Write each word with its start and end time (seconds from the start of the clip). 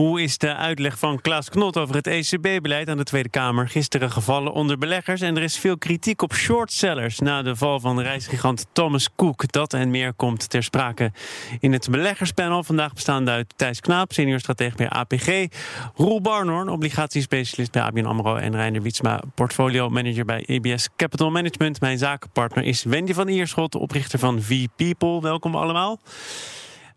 Hoe 0.00 0.22
is 0.22 0.38
de 0.38 0.54
uitleg 0.54 0.98
van 0.98 1.20
Klaas 1.20 1.48
Knot 1.48 1.76
over 1.76 1.94
het 1.94 2.06
ECB-beleid 2.06 2.88
aan 2.88 2.96
de 2.96 3.04
Tweede 3.04 3.28
Kamer 3.28 3.68
gisteren 3.68 4.10
gevallen 4.10 4.52
onder 4.52 4.78
beleggers? 4.78 5.20
En 5.20 5.36
er 5.36 5.42
is 5.42 5.58
veel 5.58 5.78
kritiek 5.78 6.22
op 6.22 6.34
shortsellers 6.34 7.18
na 7.18 7.42
de 7.42 7.56
val 7.56 7.80
van 7.80 8.00
reisgigant 8.00 8.66
Thomas 8.72 9.08
Cook. 9.16 9.52
Dat 9.52 9.72
en 9.72 9.90
meer 9.90 10.12
komt 10.14 10.50
ter 10.50 10.62
sprake 10.62 11.12
in 11.60 11.72
het 11.72 11.90
beleggerspanel. 11.90 12.62
Vandaag 12.62 12.92
bestaande 12.92 13.30
uit 13.30 13.52
Thijs 13.56 13.80
Knaap, 13.80 14.12
senior 14.12 14.38
stratege 14.38 14.76
bij 14.76 14.88
APG. 14.88 15.46
Roel 15.94 16.20
Barnhorn, 16.20 16.68
obligatiespecialist 16.68 17.72
bij 17.72 17.82
ABN 17.82 18.04
AMRO. 18.04 18.36
En 18.36 18.56
Reiner 18.56 18.82
Wietsma, 18.82 19.20
portfolio 19.34 19.88
manager 19.88 20.24
bij 20.24 20.44
EBS 20.46 20.88
Capital 20.96 21.30
Management. 21.30 21.80
Mijn 21.80 21.98
zakenpartner 21.98 22.64
is 22.64 22.84
Wendy 22.84 23.12
van 23.12 23.28
Ierschot, 23.28 23.74
oprichter 23.74 24.18
van 24.18 24.42
V-People. 24.42 25.20
Welkom 25.20 25.54
allemaal. 25.54 25.98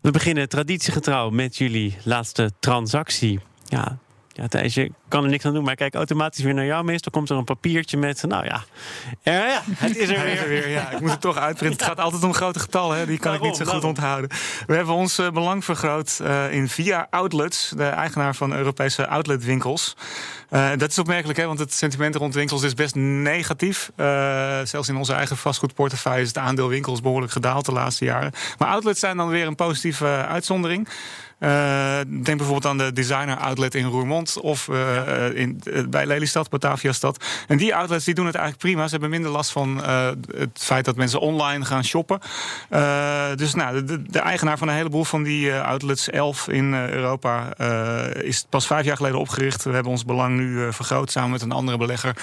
We 0.00 0.10
beginnen 0.10 0.48
traditiegetrouw 0.48 1.30
met 1.30 1.56
jullie 1.56 1.96
laatste 2.04 2.50
transactie. 2.60 3.40
Ja, 3.64 3.98
ja, 4.40 4.48
Thijs, 4.48 4.74
je 4.74 4.90
kan 5.08 5.24
er 5.24 5.30
niks 5.30 5.44
aan 5.44 5.52
doen, 5.52 5.64
maar 5.64 5.74
kijk 5.74 5.94
automatisch 5.94 6.44
weer 6.44 6.54
naar 6.54 6.64
jou. 6.64 6.84
Meestal 6.84 7.12
komt 7.12 7.30
er 7.30 7.36
een 7.36 7.44
papiertje 7.44 7.96
met, 7.96 8.22
nou 8.22 8.44
ja, 8.44 8.64
ja 9.22 9.62
het 9.74 9.96
is 9.96 10.08
er 10.08 10.22
weer. 10.24 10.48
weer. 10.48 10.68
Ja, 10.68 10.90
ik 10.90 11.00
moet 11.00 11.10
het 11.10 11.20
toch 11.20 11.36
uitprinten. 11.36 11.78
Het 11.78 11.88
gaat 11.88 12.04
altijd 12.04 12.24
om 12.24 12.34
grote 12.34 12.58
getallen, 12.58 12.98
hè. 12.98 13.06
die 13.06 13.18
kan 13.18 13.34
ik 13.34 13.40
niet 13.40 13.56
zo 13.56 13.64
goed 13.64 13.84
onthouden. 13.84 14.30
We 14.66 14.74
hebben 14.74 14.94
ons 14.94 15.18
uh, 15.18 15.30
belang 15.30 15.64
vergroot 15.64 16.18
uh, 16.22 16.52
in 16.52 16.68
Via 16.68 17.06
Outlets, 17.10 17.72
de 17.76 17.84
eigenaar 17.84 18.34
van 18.34 18.54
Europese 18.54 19.06
outletwinkels. 19.06 19.96
Uh, 20.50 20.70
dat 20.76 20.90
is 20.90 20.98
opmerkelijk, 20.98 21.38
hè, 21.38 21.46
want 21.46 21.58
het 21.58 21.72
sentiment 21.72 22.14
rond 22.14 22.34
winkels 22.34 22.62
is 22.62 22.74
best 22.74 22.94
negatief. 22.94 23.90
zelfs 24.64 24.88
in 24.88 24.96
onze 24.96 25.12
eigen 25.12 25.36
vastgoedportefeuille 25.36 26.22
is 26.22 26.28
het 26.28 26.38
aandeel 26.38 26.68
winkels 26.68 27.00
behoorlijk 27.00 27.32
gedaald 27.32 27.66
de 27.66 27.72
laatste 27.72 28.04
jaren. 28.04 28.32
Maar 28.58 28.68
outlets 28.68 29.00
zijn 29.00 29.16
dan 29.16 29.28
weer 29.28 29.46
een 29.46 29.54
positieve 29.54 30.06
uitzondering. 30.06 30.88
Uh, 31.40 31.96
denk 32.06 32.24
bijvoorbeeld 32.24 32.66
aan 32.66 32.78
de 32.78 32.92
designer 32.92 33.36
outlet 33.36 33.74
in 33.74 33.84
Roermond 33.84 34.40
of 34.40 34.68
uh, 34.68 35.34
in, 35.34 35.60
uh, 35.64 35.86
bij 35.88 36.06
Lelystad, 36.06 36.48
Bataviastad. 36.50 37.24
En 37.48 37.56
die 37.56 37.74
outlets 37.74 38.04
die 38.04 38.14
doen 38.14 38.26
het 38.26 38.34
eigenlijk 38.34 38.64
prima. 38.64 38.84
Ze 38.84 38.90
hebben 38.90 39.10
minder 39.10 39.30
last 39.30 39.50
van 39.50 39.84
het 40.36 40.50
feit 40.52 40.84
dat 40.84 40.96
mensen 40.96 41.20
online 41.20 41.64
gaan 41.64 41.84
shoppen. 41.84 42.20
dus 43.36 43.54
nou, 43.54 43.84
de, 43.84 44.02
de, 44.02 44.18
eigenaar 44.18 44.58
van 44.58 44.68
een 44.68 44.74
heleboel 44.74 45.04
van 45.04 45.22
die 45.22 45.54
outlets, 45.54 46.10
elf 46.10 46.48
in 46.48 46.74
Europa, 46.74 47.56
is 48.14 48.46
pas 48.48 48.66
vijf 48.66 48.84
jaar 48.84 48.96
geleden 48.96 49.18
opgericht. 49.18 49.64
We 49.64 49.72
hebben 49.72 49.92
ons 49.92 50.04
belang 50.04 50.36
nu 50.36 50.72
vergroot 50.72 51.10
samen 51.10 51.30
met 51.30 51.42
een 51.42 51.52
andere 51.52 51.76
belegger 51.76 52.16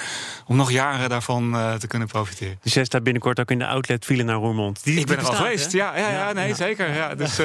om 0.46 0.56
nog 0.56 0.70
jaren 0.70 1.08
daarvan 1.08 1.56
te 1.78 1.86
kunnen 1.86 2.08
profiteren. 2.08 2.58
Dus 2.62 2.74
jij 2.74 2.84
staat 2.84 3.02
binnenkort 3.02 3.40
ook 3.40 3.50
in 3.50 3.58
de 3.58 3.66
outlet 3.66 4.04
file 4.04 4.22
naar 4.22 4.36
Roermond. 4.36 4.84
Die, 4.84 4.98
Ik 4.98 5.06
ben 5.06 5.18
er 5.18 5.26
al 5.26 5.32
geweest, 5.32 5.72
ja, 5.72 5.96
ja, 5.96 6.10
ja, 6.10 6.32
nee, 6.32 6.48
ja. 6.48 6.54
zeker. 6.54 6.94
Ja, 6.94 7.14
dus, 7.14 7.38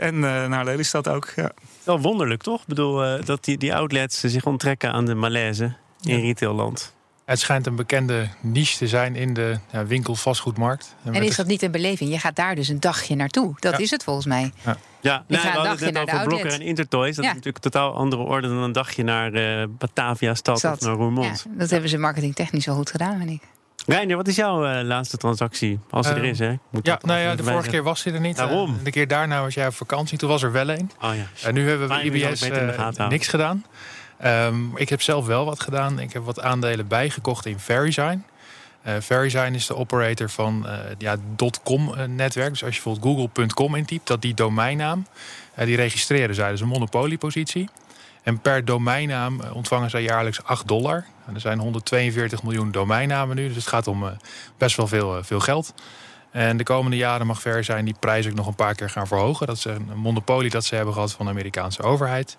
en 0.00 0.18
naar 0.18 0.64
Lelystad 0.64 1.08
ook. 1.08 1.19
Ja. 1.36 1.52
Wel 1.82 2.00
wonderlijk, 2.00 2.42
toch? 2.42 2.60
Ik 2.60 2.66
bedoel, 2.66 3.04
uh, 3.04 3.24
dat 3.24 3.44
die, 3.44 3.58
die 3.58 3.74
outlets 3.74 4.20
zich 4.20 4.46
onttrekken 4.46 4.92
aan 4.92 5.06
de 5.06 5.14
malaise 5.14 5.76
in 6.02 6.16
ja. 6.16 6.22
retailland. 6.22 6.94
Het 7.24 7.38
schijnt 7.38 7.66
een 7.66 7.76
bekende 7.76 8.28
niche 8.40 8.76
te 8.76 8.88
zijn 8.88 9.16
in 9.16 9.34
de 9.34 9.58
ja, 9.72 9.86
winkel-vastgoedmarkt. 9.86 10.94
En, 11.04 11.14
en 11.14 11.22
is 11.22 11.36
dat 11.36 11.46
niet 11.46 11.62
een 11.62 11.70
beleving? 11.70 12.10
Je 12.10 12.18
gaat 12.18 12.36
daar 12.36 12.54
dus 12.54 12.68
een 12.68 12.80
dagje 12.80 13.14
naartoe. 13.14 13.54
Dat 13.58 13.72
ja. 13.72 13.78
is 13.78 13.90
het 13.90 14.04
volgens 14.04 14.26
mij. 14.26 14.52
Ja, 14.64 14.76
ja 15.00 15.24
nee, 15.26 15.40
we 15.40 15.46
hadden 15.46 15.70
het 15.70 15.94
net 15.94 16.14
over 16.14 16.26
Blokker 16.26 16.52
en 16.52 16.60
Intertoys. 16.60 17.16
Dat 17.16 17.24
is 17.24 17.30
natuurlijk 17.30 17.64
een 17.64 17.70
totaal 17.70 17.94
andere 17.94 18.22
orde 18.22 18.48
dan 18.48 18.56
een 18.56 18.72
dagje 18.72 19.02
naar 19.02 19.34
uh, 19.34 19.64
Batavia 19.68 20.34
stad 20.34 20.58
Stad. 20.58 20.72
of 20.72 20.80
naar 20.80 20.94
Roermond. 20.94 21.46
dat 21.48 21.70
hebben 21.70 21.90
ze 21.90 21.98
marketingtechnisch 21.98 22.66
wel 22.66 22.74
goed 22.74 22.90
gedaan, 22.90 23.18
vind 23.18 23.30
ik. 23.30 23.42
Reiner, 23.92 24.16
wat 24.16 24.28
is 24.28 24.36
jouw 24.36 24.66
uh, 24.66 24.80
laatste 24.82 25.16
transactie? 25.16 25.78
Als 25.90 26.06
ze 26.06 26.12
uh, 26.12 26.18
er 26.18 26.24
is, 26.24 26.38
hè? 26.38 26.54
Moet 26.70 26.86
ja, 26.86 26.98
nou 27.02 27.20
ja, 27.20 27.34
de 27.34 27.42
vorige 27.42 27.68
keer 27.68 27.82
was 27.82 28.04
hij 28.04 28.12
er 28.12 28.20
niet. 28.20 28.36
Waarom? 28.36 28.74
Uh, 28.74 28.84
de 28.84 28.90
keer 28.90 29.08
daarna 29.08 29.42
was 29.42 29.54
jij 29.54 29.66
op 29.66 29.74
vakantie. 29.74 30.18
Toen 30.18 30.28
was 30.28 30.42
er 30.42 30.52
wel 30.52 30.68
een. 30.68 30.90
Oh, 31.00 31.14
ja. 31.14 31.46
En 31.48 31.54
nu 31.54 31.68
hebben 31.68 31.88
we 31.88 32.02
IBS 32.02 32.48
niks 33.08 33.28
gedaan. 33.28 33.64
Um, 34.24 34.76
ik 34.76 34.88
heb 34.88 35.02
zelf 35.02 35.26
wel 35.26 35.44
wat 35.44 35.60
gedaan. 35.60 35.98
Ik 35.98 36.12
heb 36.12 36.24
wat 36.24 36.40
aandelen 36.40 36.86
bijgekocht 36.86 37.46
in 37.46 37.58
Verizon. 37.58 38.24
Uh, 38.86 38.94
Verizon 38.98 39.54
is 39.54 39.66
de 39.66 39.76
operator 39.76 40.30
van 40.30 40.66
uh, 40.66 40.78
ja, 40.98 41.16
.com-netwerk. 41.64 42.50
Dus 42.50 42.64
als 42.64 42.76
je 42.76 42.82
bijvoorbeeld 42.82 43.32
google.com 43.34 43.74
intypt, 43.74 44.06
dat 44.06 44.22
die 44.22 44.34
domeinnaam, 44.34 45.06
die 45.64 45.76
registreren 45.76 46.34
zij. 46.34 46.50
Dus 46.50 46.60
een 46.60 46.68
monopoliepositie. 46.68 47.68
En 48.22 48.40
per 48.40 48.64
domeinnaam 48.64 49.40
ontvangen 49.40 49.90
zij 49.90 50.02
jaarlijks 50.02 50.44
8 50.44 50.68
dollar. 50.68 51.04
Er 51.34 51.40
zijn 51.40 51.58
142 51.58 52.42
miljoen 52.42 52.70
domeinnamen 52.70 53.36
nu, 53.36 53.46
dus 53.46 53.56
het 53.56 53.66
gaat 53.66 53.86
om 53.86 54.02
uh, 54.02 54.10
best 54.58 54.76
wel 54.76 54.86
veel, 54.86 55.16
uh, 55.16 55.22
veel 55.22 55.40
geld. 55.40 55.74
En 56.30 56.56
de 56.56 56.64
komende 56.64 56.96
jaren 56.96 57.26
mag 57.26 57.40
ver 57.40 57.64
zijn 57.64 57.84
die 57.84 57.94
prijs 58.00 58.26
ook 58.26 58.34
nog 58.34 58.46
een 58.46 58.54
paar 58.54 58.74
keer 58.74 58.90
gaan 58.90 59.06
verhogen. 59.06 59.46
Dat 59.46 59.56
is 59.56 59.64
een 59.64 59.90
monopolie 59.94 60.50
dat 60.50 60.64
ze 60.64 60.74
hebben 60.74 60.94
gehad 60.94 61.12
van 61.12 61.24
de 61.24 61.32
Amerikaanse 61.32 61.82
overheid. 61.82 62.36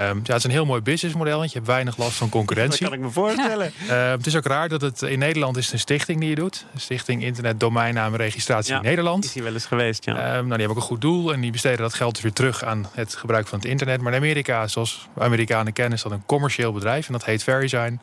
ja, 0.00 0.12
het 0.14 0.36
is 0.36 0.44
een 0.44 0.50
heel 0.50 0.64
mooi 0.64 0.80
businessmodel, 0.80 1.38
want 1.38 1.50
je 1.50 1.56
hebt 1.56 1.70
weinig 1.70 1.96
last 1.96 2.16
van 2.16 2.28
concurrentie. 2.28 2.80
Dat 2.80 2.88
kan 2.88 2.98
ik 2.98 3.04
me 3.04 3.10
voorstellen. 3.10 3.72
Uh, 3.82 4.10
het 4.10 4.26
is 4.26 4.36
ook 4.36 4.44
raar 4.44 4.68
dat 4.68 4.80
het 4.80 5.02
in 5.02 5.18
Nederland 5.18 5.56
is 5.56 5.72
een 5.72 5.78
stichting 5.78 6.20
die 6.20 6.28
je 6.28 6.34
doet. 6.34 6.64
Stichting 6.76 7.22
Internet 7.22 7.60
Domeinnaamregistratie 7.60 8.72
ja, 8.72 8.78
in 8.78 8.84
Nederland. 8.84 9.24
Is 9.24 9.34
hier 9.34 9.42
wel 9.42 9.52
eens 9.52 9.66
geweest, 9.66 10.04
ja. 10.04 10.12
Um, 10.12 10.16
nou, 10.18 10.42
die 10.42 10.48
hebben 10.48 10.68
ook 10.68 10.76
een 10.76 10.82
goed 10.82 11.00
doel 11.00 11.32
en 11.32 11.40
die 11.40 11.50
besteden 11.50 11.78
dat 11.78 11.94
geld 11.94 12.20
weer 12.20 12.32
terug 12.32 12.64
aan 12.64 12.86
het 12.92 13.14
gebruik 13.14 13.46
van 13.46 13.58
het 13.58 13.68
internet. 13.68 14.00
Maar 14.00 14.12
in 14.12 14.18
Amerika, 14.18 14.66
zoals 14.66 15.08
Amerikanen 15.18 15.72
kennen, 15.72 15.94
is 15.94 16.02
dat 16.02 16.12
een 16.12 16.26
commercieel 16.26 16.72
bedrijf 16.72 17.06
en 17.06 17.12
dat 17.12 17.24
heet 17.24 17.42
Verizon. 17.42 18.00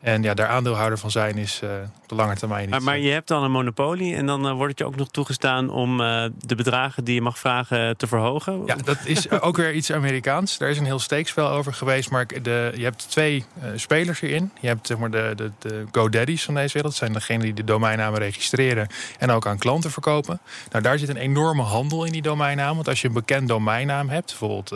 En 0.00 0.22
ja, 0.22 0.34
daar 0.34 0.46
aandeelhouder 0.46 0.98
van 0.98 1.10
zijn 1.10 1.38
is 1.38 1.60
uh, 1.64 1.70
op 2.02 2.08
de 2.08 2.14
lange 2.14 2.34
termijn 2.34 2.60
niet. 2.60 2.70
Maar, 2.70 2.82
maar, 2.82 2.98
je 2.98 3.10
hebt 3.10 3.28
dan 3.28 3.42
een 3.42 3.50
monopolie 3.50 4.14
en 4.14 4.26
dan 4.26 4.46
uh, 4.46 4.52
wordt 4.52 4.70
het 4.70 4.78
je 4.78 4.84
ook 4.84 4.96
nog 4.96 5.10
toegestaan 5.10 5.70
om 5.70 6.00
uh, 6.00 6.24
de 6.38 6.54
bedragen 6.54 7.04
die 7.04 7.14
je 7.14 7.20
mag 7.20 7.38
vragen 7.38 7.96
te 7.96 8.06
verhogen? 8.06 8.62
Ja, 8.66 8.74
dat 8.84 8.98
is 9.04 9.30
ook 9.40 9.56
weer 9.56 9.72
iets 9.72 9.92
Amerikaans. 9.92 10.58
Daar 10.58 10.70
is 10.70 10.78
een 10.78 10.84
heel 10.84 10.98
steekspel 10.98 11.48
over 11.48 11.74
geweest. 11.74 12.10
Maar 12.10 12.26
de, 12.26 12.72
je 12.76 12.82
hebt 12.82 13.10
twee 13.10 13.44
spelers 13.74 14.20
hierin. 14.20 14.52
Je 14.60 14.66
hebt 14.66 14.86
zeg 14.86 14.98
maar, 14.98 15.10
de, 15.10 15.32
de, 15.36 15.50
de 15.58 15.86
GoDaddy's 15.92 16.44
van 16.44 16.54
deze 16.54 16.72
wereld. 16.72 16.92
Dat 16.92 17.02
zijn 17.02 17.12
degenen 17.12 17.42
die 17.42 17.54
de 17.54 17.64
domeinnamen 17.64 18.18
registreren 18.18 18.86
en 19.18 19.30
ook 19.30 19.46
aan 19.46 19.58
klanten 19.58 19.90
verkopen. 19.90 20.40
Nou, 20.70 20.82
daar 20.82 20.98
zit 20.98 21.08
een 21.08 21.16
enorme 21.16 21.62
handel 21.62 22.04
in 22.04 22.12
die 22.12 22.22
domeinnaam. 22.22 22.74
Want 22.74 22.88
als 22.88 23.00
je 23.00 23.08
een 23.08 23.14
bekend 23.14 23.48
domeinnaam 23.48 24.08
hebt, 24.08 24.26
bijvoorbeeld 24.26 24.70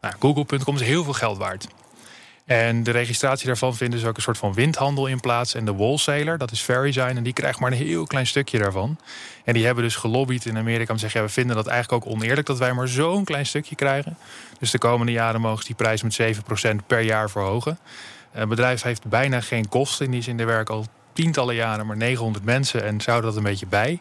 nou, 0.00 0.14
google.com, 0.18 0.74
is 0.74 0.80
heel 0.80 1.04
veel 1.04 1.12
geld 1.12 1.38
waard. 1.38 1.68
En 2.46 2.82
de 2.82 2.90
registratie 2.90 3.46
daarvan 3.46 3.76
vindt 3.76 3.94
dus 3.94 4.04
ook 4.04 4.16
een 4.16 4.22
soort 4.22 4.38
van 4.38 4.54
windhandel 4.54 5.06
in 5.06 5.20
plaats. 5.20 5.54
En 5.54 5.64
de 5.64 5.74
wholesaler, 5.74 6.38
dat 6.38 6.50
is 6.50 6.62
Verizon, 6.62 7.08
en 7.08 7.22
die 7.22 7.32
krijgt 7.32 7.58
maar 7.58 7.72
een 7.72 7.76
heel 7.78 8.06
klein 8.06 8.26
stukje 8.26 8.58
daarvan. 8.58 8.98
En 9.44 9.54
die 9.54 9.64
hebben 9.64 9.84
dus 9.84 9.96
gelobbyd 9.96 10.44
in 10.46 10.56
Amerika 10.56 10.90
om 10.90 10.96
te 10.96 11.02
zeggen... 11.02 11.22
We 11.22 11.28
vinden 11.28 11.56
dat 11.56 11.66
eigenlijk 11.66 12.04
ook 12.04 12.12
oneerlijk 12.12 12.46
dat 12.46 12.58
wij 12.58 12.72
maar 12.72 12.88
zo'n 12.88 13.24
klein 13.24 13.46
stukje 13.46 13.74
krijgen. 13.74 14.18
Dus 14.58 14.70
de 14.70 14.78
komende 14.78 15.12
jaren 15.12 15.40
mogen 15.40 15.58
ze 15.58 15.66
die 15.66 15.76
prijs 15.76 16.02
met 16.02 16.20
7% 16.82 16.86
per 16.86 17.00
jaar 17.00 17.30
verhogen. 17.30 17.78
Het 18.30 18.48
bedrijf 18.48 18.82
heeft 18.82 19.06
bijna 19.06 19.40
geen 19.40 19.68
kosten. 19.68 20.04
In 20.04 20.10
die 20.10 20.22
zin, 20.22 20.40
er 20.40 20.46
werken 20.46 20.74
al 20.74 20.86
tientallen 21.12 21.54
jaren 21.54 21.86
maar 21.86 21.96
900 21.96 22.44
mensen 22.44 22.84
en 22.84 23.00
zouden 23.00 23.30
dat 23.30 23.36
een 23.36 23.44
beetje 23.44 23.66
bij... 23.66 24.00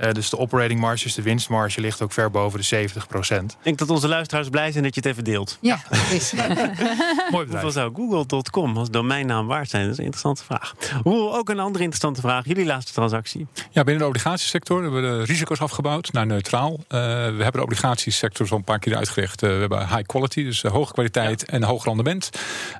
Uh, 0.00 0.12
dus 0.12 0.30
de 0.30 0.38
operating 0.38 0.80
marge, 0.80 1.02
dus 1.02 1.14
de 1.14 1.22
winstmarge, 1.22 1.80
ligt 1.80 2.02
ook 2.02 2.12
ver 2.12 2.30
boven 2.30 2.58
de 2.58 2.64
70 2.64 3.06
procent. 3.06 3.52
Ik 3.52 3.58
denk 3.62 3.78
dat 3.78 3.90
onze 3.90 4.08
luisteraars 4.08 4.48
blij 4.48 4.72
zijn 4.72 4.84
dat 4.84 4.94
je 4.94 5.00
het 5.00 5.10
even 5.10 5.24
deelt. 5.24 5.58
Ja, 5.60 5.80
dat 5.90 6.10
is. 6.10 6.32
Mooi 7.30 7.46
Hoeveel 7.50 7.70
zou 7.70 7.92
google.com 7.94 8.76
als 8.76 8.90
domeinnaam 8.90 9.46
waard 9.46 9.70
zijn? 9.70 9.82
Dat 9.82 9.92
is 9.92 9.98
een 9.98 10.04
interessante 10.04 10.44
vraag. 10.44 10.74
Roel, 11.02 11.36
ook 11.36 11.48
een 11.48 11.58
andere 11.58 11.84
interessante 11.84 12.20
vraag. 12.20 12.46
Jullie 12.46 12.64
laatste 12.64 12.92
transactie. 12.92 13.46
Ja, 13.70 13.84
binnen 13.84 14.02
de 14.02 14.08
obligatiesector 14.08 14.82
hebben 14.82 15.02
we 15.02 15.08
de 15.08 15.24
risico's 15.24 15.60
afgebouwd 15.60 16.12
naar 16.12 16.26
neutraal. 16.26 16.72
Uh, 16.72 16.78
we 16.88 16.96
hebben 17.42 17.52
de 17.52 17.62
obligatiesector 17.62 18.46
zo'n 18.46 18.64
paar 18.64 18.78
keer 18.78 18.96
uitgericht. 18.96 19.42
Uh, 19.42 19.50
we 19.50 19.56
hebben 19.56 19.88
high 19.88 20.02
quality, 20.02 20.44
dus 20.44 20.62
hoge 20.62 20.92
kwaliteit 20.92 21.44
ja. 21.46 21.52
en 21.52 21.62
hoog 21.62 21.84
rendement. 21.84 22.30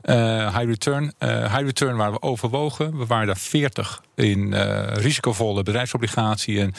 high 0.02 0.64
return. 0.64 1.12
high 1.18 1.62
return 1.64 1.96
waren 1.96 2.12
we 2.12 2.22
overwogen. 2.22 2.98
We 2.98 3.06
waren 3.06 3.26
daar 3.26 3.36
40 3.36 4.02
in 4.14 4.54
risicovolle 4.94 5.62
bedrijfsobligatie 5.62 6.60
en 6.60 6.74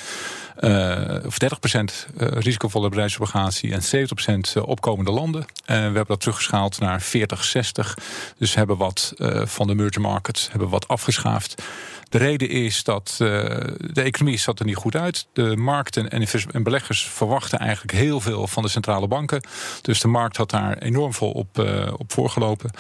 of 1.26 1.38
30% 1.44 2.18
risicovolle 2.18 2.90
bedrijfsobligatie 2.90 3.72
en 3.72 4.08
70% 4.58 4.62
opkomende 4.62 5.12
landen. 5.12 5.46
we 5.66 5.74
hebben 5.74 6.06
dat 6.08 6.20
teruggeschaald 6.20 6.80
naar 6.80 7.02
40, 7.02 7.44
60. 7.44 7.98
Dus 8.38 8.56
hebben 8.56 8.78
wat 8.78 9.14
van 9.44 9.68
de 9.68 9.76
merger 9.76 10.02
markets 10.02 10.50
hebben 10.50 10.70
wat 10.70 10.88
afgeschaafd. 10.88 11.62
De 12.10 12.18
reden 12.18 12.50
is 12.50 12.84
dat 12.84 13.16
de 13.18 14.02
economie 14.02 14.38
zat 14.38 14.60
er 14.60 14.66
niet 14.66 14.76
goed 14.76 14.96
uit. 14.96 15.28
De 15.34 15.56
markten 15.56 16.10
en 16.10 16.64
beleggers 16.64 17.04
verwachten 17.04 17.60
eigenlijk 17.60 17.94
heel 17.94 18.20
veel 18.20 18.48
van 18.48 18.64
de 18.64 18.70
centrale 18.70 19.08
banken. 19.08 19.44
Dus 19.82 20.00
de 20.00 20.08
markt 20.08 20.38
had 20.38 20.50
daar 20.50 20.78
enorm 20.78 21.14
veel 21.14 21.32
op, 21.32 21.60
op 21.98 22.12
voorgelopen. 22.12 22.72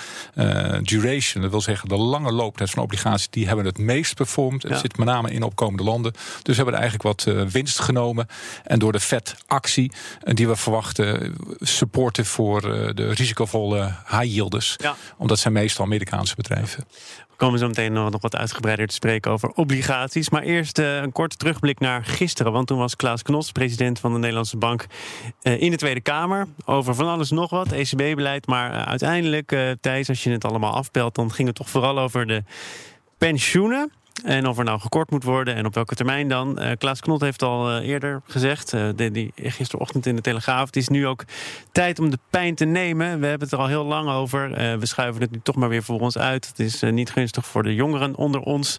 Duration, 0.82 1.42
dat 1.42 1.52
wil 1.52 1.62
zeggen 1.62 1.90
de 1.90 1.98
lange 1.98 2.32
looptijd 2.32 2.70
van 2.70 2.84
obligaties, 2.84 3.30
die 3.30 3.48
hebben 3.48 3.66
het 3.66 3.78
meest 3.78 4.16
performed. 4.16 4.42
Het 4.51 4.80
zit 4.80 4.98
met 4.98 5.07
name 5.07 5.31
in 5.31 5.44
opkomende 5.44 5.84
landen. 5.84 6.13
Dus 6.42 6.56
hebben 6.56 6.74
er 6.74 6.80
eigenlijk 6.81 7.24
wat 7.24 7.51
winst 7.51 7.80
genomen. 7.80 8.28
En 8.63 8.80
door 8.80 8.92
de 8.92 9.00
Fed-actie, 9.00 9.92
die 10.19 10.48
we 10.48 10.56
verwachten, 10.56 11.36
supporten 11.60 12.25
voor 12.25 12.62
de 12.95 13.13
risicovolle 13.13 13.95
high 14.10 14.24
yielders. 14.24 14.75
Ja. 14.78 14.95
Omdat 15.18 15.40
zijn 15.40 15.54
meestal 15.54 15.86
Amerikaanse 15.86 16.36
bedrijven. 16.36 16.84
We 17.30 17.40
komen 17.40 17.60
zo 17.60 17.68
meteen 17.68 17.94
nog 17.94 18.22
wat 18.22 18.36
uitgebreider 18.36 18.88
te 18.88 18.94
spreken 18.94 19.31
over 19.31 19.50
obligaties. 19.50 20.30
Maar 20.30 20.42
eerst 20.42 20.78
een 20.78 21.12
korte 21.12 21.36
terugblik 21.36 21.80
naar 21.80 22.06
gisteren. 22.06 22.51
Want 22.51 22.68
toen 22.68 22.78
was 22.78 22.96
Klaas 22.96 23.22
Knots, 23.22 23.51
president 23.51 24.00
van 24.00 24.13
de 24.13 24.19
Nederlandse 24.19 24.57
Bank, 24.57 24.86
in 25.42 25.72
de 25.72 25.78
Tweede 25.78 26.01
Kamer. 26.01 26.48
Over 26.66 26.96
van 26.96 27.07
alles 27.07 27.30
nog 27.30 27.50
wat, 27.50 27.72
ECB-beleid. 27.72 28.48
Maar 28.48 28.72
uiteindelijk, 28.72 29.75
Thijs, 29.81 30.10
als 30.10 30.24
je 30.24 30.30
het 30.30 30.46
allemaal 30.46 30.74
afpelt, 30.74 31.16
dan 31.16 31.31
ging 31.31 31.48
het 31.48 31.57
toch 31.57 31.69
vooral 31.69 32.00
over 32.00 32.28
de 32.28 32.44
pensioenen. 33.18 33.92
En 34.24 34.48
of 34.48 34.57
er 34.57 34.63
nou 34.63 34.80
gekort 34.80 35.12
moet 35.12 35.24
worden 35.24 35.56
en 35.56 35.65
op 35.65 35.74
welke 35.74 35.95
termijn 35.95 36.27
dan. 36.30 36.62
Uh, 36.62 36.71
Klaas 36.77 37.00
Knot 37.00 37.21
heeft 37.21 37.42
al 37.42 37.71
uh, 37.71 37.88
eerder 37.88 38.21
gezegd, 38.27 38.71
de, 38.71 39.10
die, 39.12 39.31
gisterochtend 39.36 40.06
in 40.06 40.15
de 40.15 40.21
Telegraaf... 40.21 40.65
het 40.65 40.75
is 40.75 40.88
nu 40.88 41.07
ook 41.07 41.24
tijd 41.71 42.00
om 42.00 42.10
de 42.10 42.19
pijn 42.30 42.56
te 42.56 42.65
nemen. 42.65 43.19
We 43.19 43.25
hebben 43.25 43.48
het 43.48 43.51
er 43.51 43.63
al 43.63 43.68
heel 43.68 43.86
lang 43.86 44.10
over. 44.10 44.50
we 44.80 44.86
schuiven 44.86 45.21
het 45.21 45.31
nu 45.31 45.39
toch 45.44 45.56
maar 45.56 45.69
weer 45.69 45.83
voor 45.83 46.00
ons 46.00 46.18
uit. 46.18 46.48
Het 46.48 46.60
is 46.60 46.81
niet 46.81 47.12
gunstig 47.12 47.45
voor 47.45 47.63
de 47.63 47.75
jongeren 47.75 48.15
onder 48.15 48.42
ons. 48.42 48.77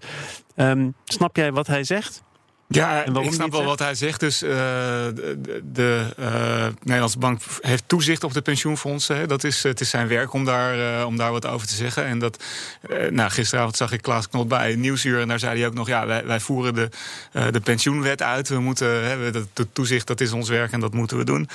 Um, 0.57 0.95
snap 1.05 1.37
jij 1.37 1.53
wat 1.53 1.67
hij 1.67 1.85
zegt? 1.85 2.23
Ja, 2.69 3.05
ik 3.05 3.33
snap 3.33 3.51
wel 3.51 3.65
wat 3.65 3.79
hij 3.79 3.95
zegt. 3.95 4.21
Dus 4.21 4.43
uh, 4.43 4.51
de, 4.51 5.63
de 5.73 6.07
uh, 6.19 6.67
Nederlandse 6.83 7.19
Bank 7.19 7.41
heeft 7.61 7.83
toezicht 7.87 8.25
op 8.25 8.33
de 8.33 8.41
pensioenfondsen. 8.41 9.29
Dat 9.29 9.45
is, 9.45 9.63
het 9.63 9.81
is 9.81 9.91
zijn 9.91 10.09
werk 10.09 10.33
om 10.33 10.45
daar, 10.45 10.79
uh, 10.79 11.07
om 11.07 11.17
daar 11.17 11.33
wat 11.33 11.47
over 11.47 11.67
te 11.67 11.75
zeggen. 11.75 12.05
En 12.05 12.19
dat, 12.19 12.45
nou, 13.11 13.31
gisteravond 13.31 13.77
zag 13.77 13.93
ik 13.93 14.03
Klaas 14.03 14.29
Knot 14.29 14.49
bij 14.49 14.75
Nieuwsuur. 14.75 15.21
En 15.21 15.29
daar 15.29 15.39
zei 15.39 15.59
hij 15.59 15.67
ook 15.67 15.75
nog, 15.75 15.89
ja, 15.89 16.07
wij, 16.07 16.27
wij 16.27 16.41
voeren 16.41 16.75
de, 16.75 16.89
de 17.51 17.61
pensioenwet 17.61 18.23
uit. 18.23 18.49
We 18.49 18.61
moeten, 18.61 19.05
hè, 19.05 19.31
dat, 19.31 19.67
toezicht, 19.73 20.07
dat 20.07 20.21
is 20.21 20.33
ons 20.33 20.49
werk 20.49 20.73
en 20.73 20.81
dat 20.81 20.93
moeten 20.93 21.17
we 21.17 21.25
doen. 21.25 21.49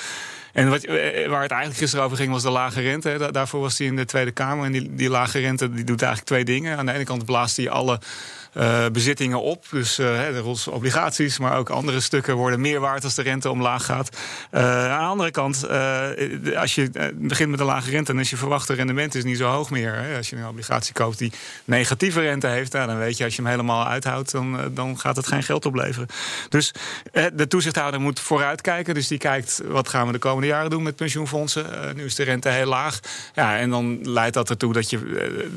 En 0.52 0.70
wat, 0.70 0.84
waar 1.26 1.42
het 1.42 1.50
eigenlijk 1.50 1.76
gisteren 1.76 2.04
over 2.04 2.16
ging 2.16 2.32
was 2.32 2.42
de 2.42 2.50
lage 2.50 2.80
rente. 2.80 3.28
Daarvoor 3.30 3.60
was 3.60 3.78
hij 3.78 3.86
in 3.86 3.96
de 3.96 4.04
Tweede 4.04 4.30
Kamer. 4.30 4.64
En 4.64 4.72
die, 4.72 4.94
die 4.94 5.10
lage 5.10 5.38
rente 5.38 5.72
die 5.72 5.84
doet 5.84 6.02
eigenlijk 6.02 6.30
twee 6.30 6.44
dingen. 6.44 6.78
Aan 6.78 6.86
de 6.86 6.92
ene 6.92 7.04
kant 7.04 7.24
blaast 7.24 7.56
hij 7.56 7.70
alle 7.70 8.00
uh, 8.54 8.86
bezittingen 8.92 9.42
op. 9.42 9.64
Dus 9.70 9.98
uh, 9.98 10.06
de 10.06 10.70
obligaties, 10.70 11.38
maar 11.38 11.56
ook 11.56 11.68
andere 11.68 12.00
stukken 12.00 12.34
worden 12.34 12.60
meer 12.60 12.80
waard 12.80 13.04
als 13.04 13.14
de 13.14 13.22
rente 13.22 13.50
omlaag 13.50 13.84
gaat. 13.84 14.16
Uh, 14.52 14.90
aan 14.90 14.98
de 14.98 15.04
andere 15.04 15.30
kant, 15.30 15.68
als 16.56 16.74
je 16.74 17.12
begint 17.14 17.50
met 17.50 17.60
een 17.60 17.66
lage 17.66 17.90
rente, 17.90 18.12
dan 18.12 18.20
is 18.20 18.30
je 18.30 18.36
verwachte 18.36 18.74
rendement 18.74 19.14
is 19.14 19.24
niet 19.24 19.36
zo 19.36 19.48
hoog 19.48 19.70
meer. 19.70 19.94
Hè. 19.94 20.16
Als 20.16 20.30
je 20.30 20.36
een 20.36 20.46
obligatie 20.46 20.92
koopt 20.92 21.18
die 21.18 21.32
negatieve 21.64 22.20
rente 22.20 22.46
heeft, 22.46 22.72
dan 22.72 22.98
weet 22.98 23.16
je 23.16 23.24
als 23.24 23.36
je 23.36 23.42
hem 23.42 23.50
helemaal 23.50 23.86
uithoudt, 23.86 24.30
dan, 24.30 24.58
dan 24.74 24.98
gaat 24.98 25.16
het 25.16 25.26
geen 25.26 25.42
geld 25.42 25.66
opleveren. 25.66 26.08
Dus 26.48 26.72
de 27.34 27.46
toezichthouder 27.48 28.00
moet 28.00 28.20
vooruitkijken. 28.20 28.94
Dus 28.94 29.08
die 29.08 29.18
kijkt 29.18 29.62
wat 29.66 29.88
gaan 29.88 30.06
we 30.06 30.12
de 30.12 30.18
komende 30.18 30.46
jaren 30.46 30.70
doen 30.70 30.82
met 30.82 30.96
pensioenfondsen. 30.96 31.66
nu 31.96 32.04
is 32.04 32.14
de 32.14 32.22
rente 32.22 32.48
heel 32.48 32.66
laag. 32.66 33.00
Ja, 33.34 33.58
en 33.58 33.70
dan 33.70 33.98
leidt 34.02 34.34
dat 34.34 34.50
ertoe 34.50 34.72
dat, 34.72 34.90
je, 34.90 35.48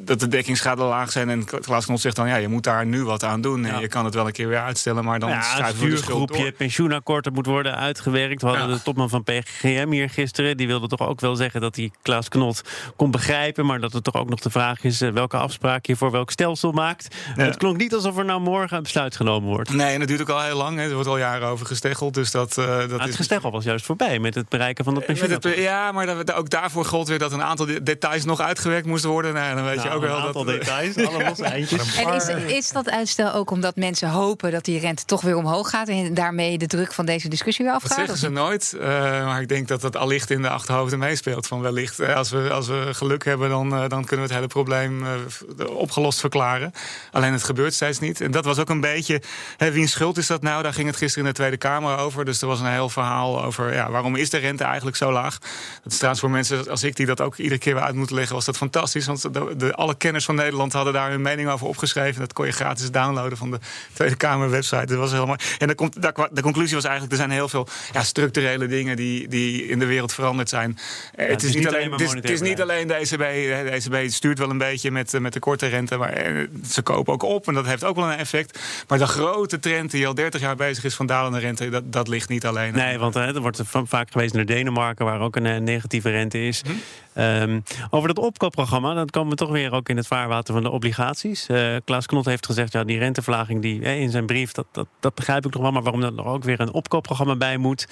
dat 0.00 0.20
de 0.20 0.28
dekkingsgraden 0.28 0.86
laag 0.86 1.12
zijn. 1.12 1.30
En 1.30 1.44
Klaas 1.44 1.84
Knot 1.84 2.00
zegt 2.00 2.16
dan 2.16 2.28
ja, 2.30 2.36
je 2.36 2.48
moet 2.48 2.64
daar 2.64 2.86
nu 2.86 3.04
wat 3.04 3.24
aan 3.24 3.40
doen. 3.40 3.64
En 3.64 3.80
je 3.80 3.88
kan 3.88 4.04
het 4.04 4.14
wel 4.14 4.26
een 4.26 4.32
keer 4.32 4.48
weer 4.48 4.60
uitstellen, 4.60 5.04
maar 5.04 5.18
dan 5.18 5.28
ja, 5.28 5.42
schuiven 5.42 5.88
we 5.88 5.90
de 5.90 6.02
groepje 6.02 6.52
pensioenakkoord 6.52 7.30
moet 7.32 7.46
worden 7.46 7.76
uitgewerkt. 7.76 8.42
We 8.42 8.48
hadden 8.48 8.76
de 8.76 8.82
topman 8.82 9.08
van 9.08 9.22
PGM 9.22 9.88
hier 9.90 10.10
gisteren. 10.10 10.56
Die 10.56 10.66
wilde 10.66 10.86
toch 10.86 11.00
ook 11.00 11.20
wel 11.20 11.36
zeggen 11.36 11.60
dat 11.60 11.76
hij 11.76 11.90
Klaas 12.02 12.28
Knot 12.28 12.62
kon 12.96 13.10
begrijpen. 13.10 13.66
Maar 13.66 13.80
dat 13.80 13.92
het 13.92 14.04
toch 14.04 14.14
ook 14.14 14.28
nog 14.28 14.40
de 14.40 14.50
vraag 14.50 14.84
is 14.84 15.00
eh, 15.00 15.10
welke 15.10 15.36
afspraak 15.36 15.86
je 15.86 15.96
voor 15.96 16.10
welk 16.10 16.30
stelsel 16.30 16.72
maakt. 16.72 17.14
Het 17.34 17.56
klonk 17.56 17.76
niet 17.76 17.94
alsof 17.94 18.18
er 18.18 18.24
nou 18.24 18.40
morgen 18.40 18.76
een 18.76 18.82
besluit 18.82 19.16
genomen 19.16 19.48
wordt. 19.48 19.72
Nee, 19.72 19.92
en 19.92 19.98
dat 19.98 20.08
duurt 20.08 20.20
ook 20.20 20.28
al 20.28 20.42
heel 20.42 20.56
lang. 20.56 20.78
Hè. 20.78 20.88
Er 20.88 20.94
wordt 20.94 21.08
al 21.08 21.18
jaren 21.18 21.48
over 21.48 21.66
gesteggeld. 21.66 22.14
Dus 22.14 22.30
dat, 22.30 22.56
uh, 22.58 22.66
dat 22.66 23.00
het 23.00 23.08
is... 23.08 23.16
gesteggel 23.16 23.50
was 23.50 23.64
juist 23.64 23.84
voorbij 23.84 24.18
met 24.18 24.34
het 24.34 24.48
bereiken 24.48 24.84
van 24.84 24.94
dat 24.94 25.04
pensioen. 25.06 25.38
Ja, 25.56 25.92
maar 25.92 26.06
dat, 26.06 26.32
ook 26.32 26.50
daarvoor 26.50 26.84
gold 26.84 27.08
weer 27.08 27.18
dat 27.18 27.32
een 27.32 27.42
aantal 27.42 27.66
details 27.82 28.24
nog 28.24 28.40
uitgewerkt 28.40 28.86
moesten 28.86 29.10
worden. 29.10 29.34
Nou, 29.34 29.54
dan 29.54 29.64
weet 29.64 29.82
je 29.82 29.88
nou, 29.88 29.94
ook 29.94 30.02
wel 30.02 30.16
een 30.16 30.22
aantal 30.22 30.44
details, 30.44 30.96
alle 31.06 31.24
losse 31.24 31.44
eindjes. 31.44 31.96
Is, 32.28 32.52
is 32.52 32.70
dat 32.70 32.90
uitstel 32.90 33.32
ook 33.32 33.50
omdat 33.50 33.76
mensen 33.76 34.08
hopen 34.08 34.50
dat 34.50 34.64
die 34.64 34.78
rente 34.78 35.04
toch 35.04 35.20
weer 35.20 35.36
omhoog 35.36 35.70
gaat 35.70 35.88
en 35.88 36.14
daarmee 36.14 36.58
de 36.58 36.66
druk 36.66 36.92
van 36.92 37.06
deze 37.06 37.28
discussie 37.28 37.64
weer 37.64 37.74
afgaat? 37.74 37.88
Dat 37.88 37.98
zeggen 37.98 38.18
ze 38.18 38.28
nooit. 38.28 38.74
Uh, 38.76 38.82
maar 39.24 39.40
ik 39.40 39.48
denk 39.48 39.68
dat 39.68 39.80
dat 39.80 39.96
allicht 39.96 40.30
in 40.30 40.42
de 40.42 40.48
achterhoofden 40.48 40.98
meespeelt. 40.98 41.46
Van 41.46 41.60
wellicht, 41.60 42.00
uh, 42.00 42.16
als, 42.16 42.30
we, 42.30 42.50
als 42.50 42.68
we 42.68 42.88
geluk 42.92 43.24
hebben, 43.24 43.48
dan, 43.48 43.66
uh, 43.66 43.88
dan 43.88 44.04
kunnen 44.04 44.26
we 44.26 44.32
het 44.32 44.32
hele 44.32 44.46
probleem 44.46 45.04
opgelost 45.68 46.20
verklaren. 46.20 46.72
Alleen 47.12 47.32
het 47.32 47.44
gebeurt 47.44 47.74
steeds 47.74 47.98
niet. 47.98 48.20
En 48.20 48.30
dat 48.30 48.44
was 48.44 48.58
ook 48.58 48.68
een 48.68 48.80
beetje. 48.80 49.22
Hè, 49.56 49.72
wie 49.72 49.86
schuld 49.86 50.18
is 50.18 50.26
dat 50.26 50.42
nou? 50.42 50.62
Daar 50.62 50.74
ging 50.74 50.86
het 50.86 50.96
gisteren 50.96 51.24
in 51.24 51.30
de 51.30 51.36
Tweede 51.36 51.56
Kamer 51.56 51.98
over. 51.98 52.24
Dus 52.24 52.40
er 52.40 52.46
was 52.46 52.60
een 52.60 52.72
heel 52.72 52.88
verhaal 52.88 53.44
over 53.44 53.74
ja, 53.74 53.90
waarom 53.90 54.16
is 54.16 54.30
de 54.30 54.38
rente 54.38 54.64
eigenlijk 54.64 54.96
zo 54.96 55.12
laag. 55.12 55.38
Dat 55.82 55.92
is 55.92 55.94
trouwens 55.94 56.20
voor 56.20 56.30
mensen 56.30 56.70
als 56.70 56.82
ik 56.82 56.96
die 56.96 57.06
dat 57.06 57.20
ook 57.20 57.36
iedere 57.36 57.58
keer 57.58 57.74
weer 57.74 57.82
uit 57.82 57.94
moeten 57.94 58.16
leggen, 58.16 58.34
was 58.34 58.44
dat 58.44 58.56
fantastisch. 58.56 59.06
Want 59.06 59.22
de, 59.22 59.54
de, 59.56 59.74
alle 59.74 59.94
kenners 59.94 60.24
van 60.24 60.34
Nederland 60.34 60.72
hadden 60.72 60.92
daar 60.92 61.10
hun 61.10 61.22
mening 61.22 61.48
over 61.48 61.66
opgeschreven. 61.66 62.09
Dat 62.18 62.32
kon 62.32 62.46
je 62.46 62.52
gratis 62.52 62.90
downloaden 62.90 63.38
van 63.38 63.50
de 63.50 63.58
Tweede 63.92 64.16
Kamer 64.16 64.50
website. 64.50 64.86
Dat 64.86 64.98
was 64.98 65.12
helemaal. 65.12 65.36
En 65.58 65.68
de, 65.68 65.74
de, 65.74 66.28
de 66.32 66.42
conclusie 66.42 66.74
was 66.74 66.84
eigenlijk: 66.84 67.12
er 67.12 67.18
zijn 67.18 67.30
heel 67.30 67.48
veel 67.48 67.68
ja, 67.92 68.02
structurele 68.02 68.66
dingen 68.66 68.96
die, 68.96 69.28
die 69.28 69.66
in 69.66 69.78
de 69.78 69.86
wereld 69.86 70.12
veranderd 70.12 70.48
zijn. 70.48 70.78
Ja, 71.16 71.24
het, 71.24 71.42
is 71.42 71.54
niet 71.54 71.68
alleen, 71.68 71.92
het, 71.92 72.00
is, 72.00 72.12
het 72.12 72.30
is 72.30 72.40
niet 72.40 72.60
alleen 72.60 72.86
de 72.86 72.94
ECB. 72.94 73.18
De 73.18 73.70
ECB 73.70 74.10
stuurt 74.10 74.38
wel 74.38 74.50
een 74.50 74.58
beetje 74.58 74.90
met, 74.90 75.20
met 75.20 75.32
de 75.32 75.38
korte 75.38 75.66
rente, 75.66 75.96
maar 75.96 76.12
eh, 76.12 76.46
ze 76.68 76.82
kopen 76.82 77.12
ook 77.12 77.22
op 77.22 77.48
en 77.48 77.54
dat 77.54 77.66
heeft 77.66 77.84
ook 77.84 77.96
wel 77.96 78.10
een 78.10 78.18
effect. 78.18 78.58
Maar 78.88 78.98
de 78.98 79.06
grote 79.06 79.58
trend 79.58 79.90
die 79.90 80.06
al 80.06 80.14
30 80.14 80.40
jaar 80.40 80.56
bezig 80.56 80.84
is 80.84 80.94
van 80.94 81.06
dalende 81.06 81.38
rente, 81.38 81.68
dat, 81.68 81.92
dat 81.92 82.08
ligt 82.08 82.28
niet 82.28 82.46
alleen. 82.46 82.72
Nee, 82.72 82.98
want 82.98 83.14
hè, 83.14 83.34
er 83.34 83.40
wordt 83.40 83.60
vaak 83.84 84.10
geweest 84.10 84.34
naar 84.34 84.46
Denemarken, 84.46 85.04
waar 85.04 85.20
ook 85.20 85.36
een 85.36 85.46
eh, 85.46 85.56
negatieve 85.56 86.10
rente 86.10 86.46
is. 86.46 86.62
Hm? 86.66 86.72
Um, 87.20 87.62
over 87.90 88.08
dat 88.08 88.24
opkoopprogramma, 88.24 88.94
dan 88.94 89.06
komen 89.06 89.30
we 89.30 89.36
toch 89.36 89.50
weer 89.50 89.72
ook 89.72 89.88
in 89.88 89.96
het 89.96 90.06
vaarwater 90.06 90.54
van 90.54 90.62
de 90.62 90.70
obligaties. 90.70 91.48
Uh, 91.48 91.76
Klaas 91.84 92.06
Knot 92.06 92.24
heeft 92.24 92.46
gezegd, 92.46 92.72
ja, 92.72 92.84
die 92.84 92.98
renteverlaging 92.98 93.62
die, 93.62 93.80
in 93.80 94.10
zijn 94.10 94.26
brief, 94.26 94.52
dat, 94.52 94.66
dat, 94.72 94.86
dat 95.00 95.14
begrijp 95.14 95.46
ik 95.46 95.52
nog 95.52 95.62
wel, 95.62 95.72
maar 95.72 95.82
waarom 95.82 96.02
er 96.02 96.24
ook 96.24 96.44
weer 96.44 96.60
een 96.60 96.72
opkoopprogramma 96.72 97.36
bij 97.36 97.56
moet, 97.56 97.88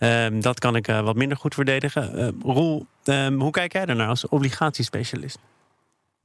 um, 0.00 0.40
dat 0.40 0.58
kan 0.58 0.76
ik 0.76 0.88
uh, 0.88 1.00
wat 1.00 1.16
minder 1.16 1.38
goed 1.38 1.54
verdedigen. 1.54 2.18
Uh, 2.18 2.28
Roel, 2.54 2.86
um, 3.04 3.40
hoe 3.40 3.50
kijk 3.50 3.72
jij 3.72 3.86
daarnaar 3.86 4.08
als 4.08 4.28
obligatiespecialist? 4.28 5.38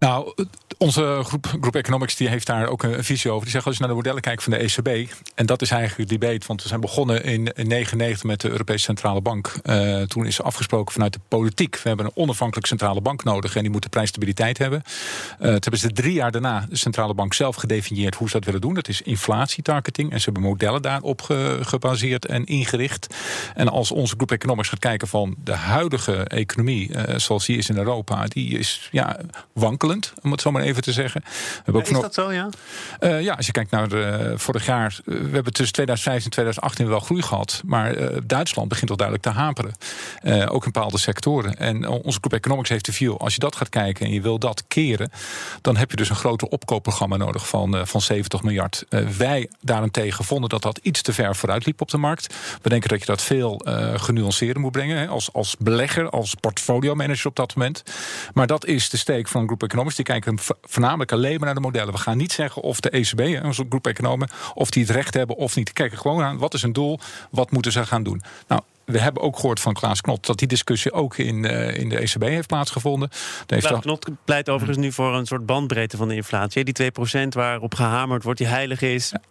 Nou, 0.06 0.34
onze 0.78 1.20
groep, 1.24 1.76
Economics 1.76 2.16
die 2.16 2.30
heeft 2.30 2.48
daar 2.48 2.68
ook 2.68 2.84
een 2.84 3.04
visie 3.04 3.32
over. 3.32 3.42
Die 3.42 3.52
zeggen 3.52 3.70
als 3.70 3.76
je 3.76 3.80
naar 3.80 3.90
de 3.90 3.98
modellen 3.98 4.22
kijkt 4.22 4.44
van 4.44 4.52
de 4.52 4.58
ECB. 4.58 5.12
En 5.36 5.46
dat 5.46 5.62
is 5.62 5.72
eigenlijk 5.72 6.10
de 6.10 6.18
debate. 6.18 6.48
Want 6.48 6.62
we 6.62 6.68
zijn 6.68 6.82
begonnen 6.82 7.16
in 7.24 7.44
1999 7.44 8.24
met 8.24 8.42
de 8.42 8.50
Europese 8.50 8.84
Centrale 8.84 9.22
Bank. 9.22 9.54
Uh, 9.64 10.02
toen 10.02 10.26
is 10.26 10.42
afgesproken 10.42 10.94
vanuit 10.94 11.14
de 11.14 11.20
politiek. 11.28 11.76
We 11.76 11.88
hebben 11.88 12.06
een 12.06 12.12
onafhankelijke 12.16 12.70
centrale 12.70 13.02
bank 13.02 13.24
nodig. 13.24 13.56
En 13.56 13.62
die 13.62 13.72
moet 13.72 13.84
de 13.84 13.90
prijsstabiliteit 13.90 14.58
hebben. 14.58 14.82
Uh, 14.86 15.38
toen 15.38 15.52
hebben 15.52 15.80
ze 15.80 15.92
drie 15.92 16.14
jaar 16.14 16.32
daarna 16.32 16.66
de 16.70 16.78
centrale 16.78 17.14
bank 17.14 17.34
zelf 17.34 17.56
gedefinieerd 17.56 18.16
hoe 18.16 18.28
ze 18.28 18.34
dat 18.34 18.46
willen 18.46 18.62
doen. 18.62 18.74
Dat 18.74 18.88
is 18.88 19.02
inflatietargeting. 19.02 20.12
En 20.12 20.18
ze 20.20 20.26
hebben 20.26 20.44
modellen 20.44 20.82
daarop 20.82 21.22
ge, 21.22 21.60
gebaseerd 21.62 22.26
en 22.26 22.46
ingericht. 22.46 23.16
En 23.56 23.68
als 23.68 23.92
onze 23.92 24.16
groep 24.16 24.32
Economics 24.32 24.70
gaat 24.70 24.80
kijken 24.80 25.08
van 25.08 25.36
de 25.44 25.56
huidige 25.56 26.24
economie. 26.24 26.90
Uh, 26.90 27.18
zoals 27.18 27.46
die 27.46 27.58
is 27.58 27.70
in 27.70 27.78
Europa. 27.78 28.26
Die 28.26 28.58
is 28.58 28.90
ja, 28.92 29.20
om 30.22 30.32
het 30.32 30.42
zo 30.42 30.52
maar 30.52 30.62
even 30.62 30.82
te 30.82 30.92
zeggen. 30.92 31.22
We 31.24 31.62
hebben 31.64 31.84
ja, 31.86 31.96
is 31.96 32.02
dat 32.02 32.14
zo, 32.14 32.32
ja? 32.32 32.50
Uh, 33.00 33.22
ja, 33.22 33.34
als 33.34 33.46
je 33.46 33.52
kijkt 33.52 33.72
naar 33.72 33.90
de, 33.90 34.34
vorig 34.36 34.66
jaar, 34.66 35.00
uh, 35.06 35.16
we 35.20 35.30
hebben 35.34 35.54
tussen 35.54 35.74
2015 35.74 36.26
en 36.26 36.32
2018 36.32 36.88
wel 36.88 37.00
groei 37.00 37.22
gehad. 37.22 37.62
Maar 37.66 37.98
uh, 37.98 38.18
Duitsland 38.24 38.68
begint 38.70 38.88
toch 38.88 38.98
duidelijk 38.98 39.28
te 39.28 39.34
haperen. 39.34 39.74
ook 40.50 40.66
in 40.66 40.72
bepaalde 40.72 40.98
sectoren. 40.98 41.58
En 41.58 41.88
onze 41.88 42.20
groep 42.20 42.34
Economics 42.34 42.70
heeft 42.70 42.86
de 42.86 42.94
view, 42.94 43.16
als 43.18 43.34
je 43.34 43.40
dat 43.40 43.56
gaat 43.56 43.70
kijken 43.70 44.06
en 44.06 44.14
je 44.14 44.22
wil 44.22 44.40
dat 44.40 44.64
keren, 44.68 45.12
dan 45.62 45.78
heb 45.78 45.92
je 45.92 45.98
dus 45.98 46.10
een 46.10 46.16
groter 46.16 46.48
opkoopprogramma 46.48 47.18
nodig 47.18 47.48
van, 47.48 47.88
van 47.88 48.02
70 48.02 48.44
miljard. 48.44 48.86
wij 49.18 49.50
daarentegen 49.62 50.26
vonden 50.26 50.50
dat 50.50 50.62
dat 50.62 50.80
iets 50.82 51.02
te 51.02 51.14
ver 51.14 51.36
vooruit 51.36 51.66
liep 51.66 51.82
op 51.82 51.90
de 51.90 51.98
markt. 51.98 52.36
We 52.62 52.70
denken 52.70 52.90
dat 52.90 53.00
je 53.00 53.06
dat 53.06 53.22
veel 53.22 53.62
genuanceerder 53.96 54.62
moet 54.62 54.72
brengen. 54.72 54.98
Hè, 54.98 55.08
als, 55.08 55.34
als 55.34 55.56
belegger, 55.60 56.10
als 56.10 56.36
portfolio 56.36 56.96
manager 56.96 57.28
op 57.28 57.36
dat 57.36 57.56
moment. 57.56 57.84
Maar 58.34 58.48
dat 58.48 58.66
is 58.66 58.90
de 58.90 58.98
steek 58.98 59.28
van 59.28 59.46
Groep 59.46 59.64
Economics 59.64 59.81
die 59.88 60.06
kijken 60.06 60.38
voornamelijk 60.62 61.12
alleen 61.12 61.36
maar 61.36 61.46
naar 61.46 61.56
de 61.56 61.62
modellen. 61.62 61.94
We 61.94 62.00
gaan 62.00 62.18
niet 62.18 62.32
zeggen 62.32 62.62
of 62.62 62.80
de 62.80 62.90
ECB, 62.90 63.44
onze 63.44 63.66
groep 63.70 63.88
economen, 63.88 64.30
of 64.54 64.70
die 64.70 64.84
het 64.84 64.92
recht 64.92 65.14
hebben 65.14 65.36
of 65.36 65.56
niet. 65.56 65.66
Die 65.66 65.74
kijken 65.74 65.98
gewoon 65.98 66.24
aan 66.24 66.38
wat 66.38 66.54
is 66.54 66.64
een 66.64 66.74
doel, 66.74 67.00
wat 67.32 67.52
moeten 67.52 67.72
ze 67.72 67.86
gaan 67.86 68.04
doen. 68.04 68.22
Nou, 68.48 68.62
we 68.86 69.00
hebben 69.00 69.24
ook 69.24 69.36
gehoord 69.36 69.60
van 69.60 69.74
Klaas 69.74 70.02
Knot 70.02 70.26
dat 70.26 70.40
die 70.40 70.48
discussie 70.48 70.92
ook 70.92 71.18
in, 71.18 71.44
uh, 71.44 71.78
in 71.78 71.90
de 71.90 71.98
ECB 71.98 72.22
heeft 72.22 72.48
plaatsgevonden. 72.48 73.10
Klaas 73.46 73.82
Knot 73.82 74.08
pleit 74.26 74.50
overigens 74.50 74.78
nu 74.86 74.92
voor 74.92 75.16
een 75.16 75.26
soort 75.26 75.46
bandbreedte 75.46 75.98
van 75.98 76.08
de 76.08 76.16
inflatie. 76.16 76.64
Die 76.64 76.92
2% 76.92 77.28
waarop 77.30 77.76
gehamerd 77.76 78.24
wordt, 78.24 78.40
die 78.40 78.48
heilig 78.48 78.82
is. 78.82 79.10
Ja, 79.10 79.22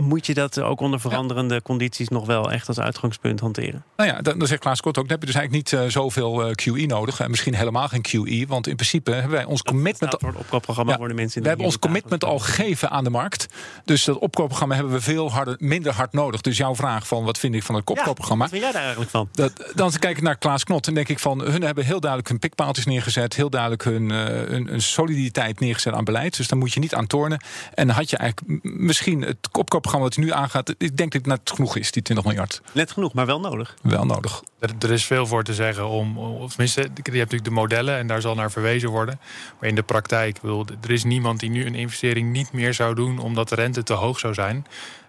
moet 0.00 0.26
je 0.26 0.34
dat 0.34 0.60
ook 0.60 0.80
onder 0.80 1.00
veranderende 1.00 1.62
condities 1.62 2.08
nog 2.08 2.26
wel 2.26 2.52
echt 2.52 2.68
als 2.68 2.80
uitgangspunt 2.80 3.40
hanteren? 3.40 3.84
Nou 3.96 4.08
ja, 4.10 4.20
dan, 4.20 4.38
dan 4.38 4.48
zegt 4.48 4.60
Klaas 4.60 4.80
Kort 4.80 4.98
ook, 4.98 5.08
dan 5.08 5.18
heb 5.18 5.20
je 5.20 5.32
dus 5.32 5.40
eigenlijk 5.40 5.72
niet 5.72 5.80
uh, 5.80 5.90
zoveel 5.90 6.48
uh, 6.48 6.54
QE 6.54 6.86
nodig. 6.86 7.20
En 7.20 7.30
misschien 7.30 7.54
helemaal 7.54 7.88
geen 7.88 8.02
QE, 8.02 8.44
want 8.48 8.66
in 8.66 8.76
principe 8.76 9.10
hebben 9.10 9.30
wij 9.30 9.44
ons 9.44 9.62
commitment... 9.62 10.16
Voor 10.18 10.28
het 10.28 10.38
opkoopprogramma 10.38 10.92
ja, 10.92 10.98
worden 10.98 11.16
mensen... 11.16 11.36
In 11.36 11.42
we 11.42 11.48
hebben 11.48 11.66
ons 11.66 11.78
commitment 11.78 12.24
al 12.24 12.38
gegeven 12.38 12.90
aan 12.90 13.04
de 13.04 13.10
markt. 13.10 13.46
Dus 13.84 14.04
dat 14.04 14.18
opkoopprogramma 14.18 14.74
hebben 14.74 14.92
we 14.92 15.00
veel 15.00 15.30
harder, 15.30 15.56
minder 15.58 15.92
hard 15.92 16.12
nodig. 16.12 16.40
Dus 16.40 16.56
jouw 16.56 16.74
vraag 16.74 17.06
van 17.06 17.24
wat 17.24 17.38
vind 17.38 17.54
ik 17.54 17.62
van 17.62 17.74
het 17.74 17.90
opkoopprogramma... 17.90 18.44
Ja, 18.44 18.50
wat 18.50 18.60
vind 18.60 18.62
jij 18.62 18.72
daar 18.72 18.82
eigenlijk 18.82 19.10
van? 19.10 19.28
Dat, 19.32 19.72
dan 19.74 19.92
kijk 19.98 20.16
ik 20.16 20.22
naar 20.22 20.36
Klaas 20.36 20.64
Knot 20.64 20.86
en 20.86 20.94
denk 20.94 21.08
ik 21.08 21.18
van... 21.18 21.40
hun 21.40 21.62
hebben 21.62 21.84
heel 21.84 22.00
duidelijk 22.00 22.30
hun 22.30 22.38
pikpaaltjes 22.38 22.86
neergezet. 22.86 23.34
Heel 23.34 23.50
duidelijk 23.50 23.84
hun, 23.84 24.10
uh, 24.10 24.24
hun, 24.24 24.82
soliditeit 24.82 25.60
neergezet 25.60 25.92
aan 25.92 26.04
beleid. 26.04 26.36
Dus 26.36 26.48
daar 26.48 26.58
moet 26.58 26.72
je 26.72 26.80
niet 26.80 26.94
aan 26.94 27.06
tornen. 27.06 27.42
En 27.74 27.86
dan 27.86 27.96
had 27.96 28.10
je 28.10 28.16
eigenlijk 28.16 28.62
misschien 28.62 29.22
het 29.22 29.48
opkoopprogramma 29.60 30.06
dat 30.06 30.14
je 30.16 30.20
nu 30.20 30.32
aangaat, 30.32 30.68
ik 30.78 30.96
denk 30.96 31.12
dat 31.12 31.12
het 31.12 31.26
net 31.26 31.50
genoeg 31.50 31.76
is, 31.76 31.92
die 31.92 32.02
20 32.02 32.24
miljard. 32.24 32.62
Net 32.72 32.92
genoeg, 32.92 33.12
maar 33.12 33.26
wel 33.26 33.40
nodig. 33.40 33.76
Wel 33.82 34.04
nodig. 34.04 34.42
Er, 34.58 34.70
er 34.78 34.90
is 34.90 35.04
veel 35.04 35.26
voor 35.26 35.44
te 35.44 35.54
zeggen 35.54 35.88
om, 35.88 36.18
of 36.18 36.50
tenminste, 36.50 36.80
je 36.80 36.86
hebt 37.02 37.04
natuurlijk 37.04 37.44
de 37.44 37.50
modellen 37.50 37.98
en 37.98 38.06
daar 38.06 38.20
zal 38.20 38.34
naar 38.34 38.50
verwezen 38.50 38.88
worden. 38.88 39.20
Maar 39.60 39.68
in 39.68 39.74
de 39.74 39.82
praktijk, 39.82 40.38
wil, 40.42 40.66
er 40.82 40.90
is 40.90 41.04
niemand 41.04 41.40
die 41.40 41.50
nu 41.50 41.66
een 41.66 41.74
investering 41.74 42.32
niet 42.32 42.52
meer 42.52 42.74
zou 42.74 42.94
doen 42.94 43.18
omdat 43.18 43.48
de 43.48 43.54
rente 43.54 43.82
te 43.82 43.92
hoog 43.92 44.18
zou 44.18 44.34
zijn. 44.34 44.66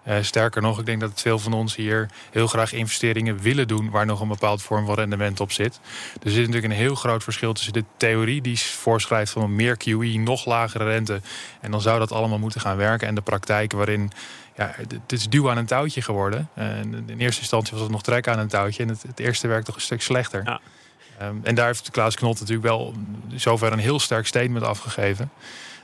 Uh, 0.08 0.16
sterker 0.20 0.62
nog, 0.62 0.78
ik 0.78 0.86
denk 0.86 1.00
dat 1.00 1.20
veel 1.20 1.38
van 1.38 1.52
ons 1.52 1.76
hier 1.76 2.08
heel 2.30 2.46
graag 2.46 2.72
investeringen 2.72 3.38
willen 3.38 3.68
doen 3.68 3.90
waar 3.90 4.06
nog 4.06 4.20
een 4.20 4.28
bepaald 4.28 4.62
vorm 4.62 4.86
van 4.86 4.94
rendement 4.94 5.40
op 5.40 5.52
zit. 5.52 5.80
Er 6.22 6.30
zit 6.30 6.46
natuurlijk 6.46 6.72
een 6.72 6.78
heel 6.78 6.94
groot 6.94 7.22
verschil 7.22 7.52
tussen 7.52 7.72
de 7.72 7.84
theorie 7.96 8.40
die 8.40 8.58
voorschrijft 8.58 9.32
van 9.32 9.54
meer 9.54 9.76
QE, 9.76 10.18
nog 10.18 10.44
lagere 10.44 10.84
rente. 10.84 11.20
En 11.60 11.70
dan 11.70 11.80
zou 11.80 11.98
dat 11.98 12.12
allemaal 12.12 12.38
moeten 12.38 12.60
gaan 12.60 12.76
werken. 12.76 13.08
En 13.08 13.14
de 13.14 13.20
praktijk 13.20 13.72
waarin 13.72 14.12
ja, 14.56 14.74
het 14.76 15.12
is 15.12 15.28
duw 15.28 15.50
aan 15.50 15.56
een 15.56 15.66
touwtje 15.66 16.02
geworden. 16.02 16.48
En 16.54 17.04
in 17.06 17.18
eerste 17.18 17.40
instantie 17.40 17.72
was 17.72 17.82
het 17.82 17.90
nog 17.90 18.02
trek 18.02 18.28
aan 18.28 18.38
een 18.38 18.48
touwtje. 18.48 18.82
En 18.82 18.88
het, 18.88 19.02
het 19.02 19.20
eerste 19.20 19.48
werkt 19.48 19.66
toch 19.66 19.74
een 19.74 19.80
stuk 19.80 20.02
slechter. 20.02 20.42
Ja. 20.44 20.60
Um, 21.22 21.40
en 21.42 21.54
daar 21.54 21.66
heeft 21.66 21.90
Klaas 21.90 22.14
Knot 22.14 22.40
natuurlijk 22.40 22.66
wel 22.66 22.94
zover 23.34 23.72
een 23.72 23.78
heel 23.78 24.00
sterk 24.00 24.26
statement 24.26 24.64
afgegeven 24.64 25.30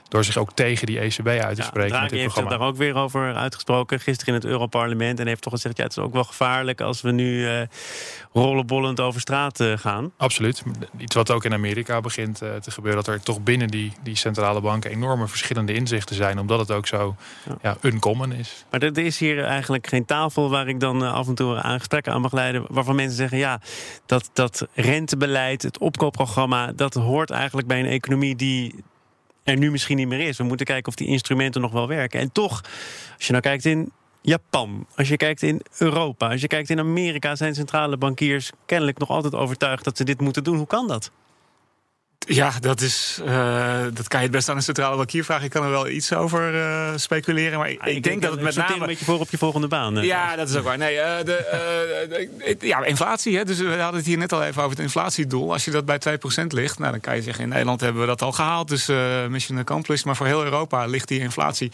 door 0.08 0.24
zich 0.24 0.36
ook 0.36 0.52
tegen 0.52 0.86
die 0.86 0.98
ECB 0.98 1.26
uit 1.26 1.56
te 1.56 1.62
spreken. 1.62 1.94
Ja, 1.94 2.00
met 2.00 2.10
dit 2.10 2.20
heeft 2.20 2.34
zich 2.34 2.48
daar 2.48 2.60
ook 2.60 2.76
weer 2.76 2.94
over 2.94 3.34
uitgesproken 3.34 4.00
gisteren 4.00 4.34
in 4.34 4.40
het 4.40 4.50
Europarlement. 4.50 5.20
En 5.20 5.26
heeft 5.26 5.42
toch 5.42 5.52
gezegd: 5.52 5.76
ja, 5.76 5.82
het 5.82 5.92
is 5.96 5.98
ook 6.02 6.12
wel 6.12 6.24
gevaarlijk 6.24 6.80
als 6.80 7.00
we 7.00 7.10
nu 7.10 7.38
uh, 7.38 7.60
rollenbollend 8.32 9.00
over 9.00 9.20
straat 9.20 9.60
uh, 9.60 9.78
gaan. 9.78 10.12
Absoluut. 10.16 10.62
Iets 10.98 11.14
wat 11.14 11.30
ook 11.30 11.44
in 11.44 11.52
Amerika 11.52 12.00
begint 12.00 12.42
uh, 12.42 12.54
te 12.54 12.70
gebeuren: 12.70 13.04
dat 13.04 13.14
er 13.14 13.22
toch 13.22 13.42
binnen 13.42 13.68
die, 13.68 13.92
die 14.02 14.16
centrale 14.16 14.60
banken 14.60 14.90
enorme 14.90 15.28
verschillende 15.28 15.72
inzichten 15.74 16.16
zijn, 16.16 16.38
omdat 16.38 16.58
het 16.58 16.70
ook 16.70 16.86
zo 16.86 17.16
ja. 17.44 17.58
ja 17.62 17.76
uncommon 17.82 18.32
is. 18.32 18.64
Maar 18.70 18.82
er 18.82 18.98
is 18.98 19.18
hier 19.18 19.44
eigenlijk 19.44 19.86
geen 19.86 20.04
tafel 20.04 20.50
waar 20.50 20.68
ik 20.68 20.80
dan 20.80 21.02
af 21.02 21.28
en 21.28 21.34
toe 21.34 21.56
aan 21.56 21.78
gesprekken 21.78 22.12
aan 22.12 22.20
mag 22.20 22.32
leiden. 22.32 22.64
waarvan 22.68 22.96
mensen 22.96 23.16
zeggen: 23.16 23.38
ja, 23.38 23.60
dat, 24.06 24.30
dat 24.32 24.66
rentebeleid, 24.74 25.62
het 25.62 25.78
opkoopprogramma, 25.78 26.72
dat 26.72 26.94
hoort 26.94 27.30
eigenlijk 27.30 27.66
bij 27.66 27.80
een 27.80 27.86
economie 27.86 28.36
die 28.36 28.74
er 29.48 29.56
nu 29.56 29.70
misschien 29.70 29.96
niet 29.96 30.08
meer 30.08 30.20
is. 30.20 30.36
We 30.36 30.44
moeten 30.44 30.66
kijken 30.66 30.88
of 30.88 30.94
die 30.94 31.06
instrumenten 31.06 31.60
nog 31.60 31.72
wel 31.72 31.88
werken. 31.88 32.20
En 32.20 32.32
toch, 32.32 32.62
als 33.16 33.26
je 33.26 33.32
nou 33.32 33.42
kijkt 33.42 33.64
in 33.64 33.92
Japan, 34.20 34.86
als 34.96 35.08
je 35.08 35.16
kijkt 35.16 35.42
in 35.42 35.62
Europa, 35.78 36.28
als 36.28 36.40
je 36.40 36.46
kijkt 36.46 36.70
in 36.70 36.78
Amerika, 36.78 37.36
zijn 37.36 37.54
centrale 37.54 37.96
bankiers 37.96 38.50
kennelijk 38.66 38.98
nog 38.98 39.08
altijd 39.08 39.34
overtuigd 39.34 39.84
dat 39.84 39.96
ze 39.96 40.04
dit 40.04 40.20
moeten 40.20 40.44
doen. 40.44 40.56
Hoe 40.56 40.66
kan 40.66 40.88
dat? 40.88 41.10
Ja, 42.26 42.52
dat, 42.60 42.80
is, 42.80 43.20
uh, 43.24 43.82
dat 43.92 44.08
kan 44.08 44.18
je 44.20 44.26
het 44.26 44.34
best 44.34 44.48
aan 44.48 44.56
een 44.56 44.62
centrale 44.62 44.96
bankier 44.96 45.24
vragen. 45.24 45.44
Ik 45.44 45.50
kan 45.50 45.64
er 45.64 45.70
wel 45.70 45.88
iets 45.88 46.12
over 46.12 46.54
uh, 46.54 46.90
speculeren. 46.96 47.58
Maar 47.58 47.70
ik, 47.70 47.84
ik, 47.84 48.02
denk 48.02 48.22
dat 48.22 48.30
het 48.30 48.40
met 48.40 48.56
name... 48.56 48.80
een 48.80 48.86
beetje 48.86 49.04
voor 49.04 49.20
op 49.20 49.30
je 49.30 49.38
volgende 49.38 49.68
baan. 49.68 49.94
Ja, 49.94 50.36
dat 50.36 50.48
is 50.48 50.56
ook 50.56 50.64
waar. 50.64 50.78
Nee, 50.78 50.96
uh, 50.96 51.16
de, 51.24 52.56
de, 52.58 52.66
ja, 52.66 52.84
inflatie. 52.84 53.36
Hè, 53.36 53.44
dus 53.44 53.58
we 53.58 53.76
hadden 53.76 53.96
het 53.96 54.06
hier 54.06 54.18
net 54.18 54.32
al 54.32 54.42
even 54.42 54.62
over 54.62 54.76
het 54.76 54.84
inflatiedoel. 54.84 55.52
Als 55.52 55.64
je 55.64 55.70
dat 55.70 55.84
bij 55.84 56.00
2% 56.42 56.46
ligt, 56.46 56.78
nou, 56.78 56.90
dan 56.90 57.00
kan 57.00 57.16
je 57.16 57.22
zeggen... 57.22 57.42
in 57.42 57.48
Nederland 57.48 57.80
hebben 57.80 58.00
we 58.00 58.06
dat 58.06 58.22
al 58.22 58.32
gehaald. 58.32 58.68
Dus 58.68 58.86
mission 59.28 59.58
accomplished. 59.58 60.04
Maar 60.04 60.16
voor 60.16 60.26
heel 60.26 60.44
Europa 60.44 60.86
ligt 60.86 61.08
die 61.08 61.20
inflatie 61.20 61.70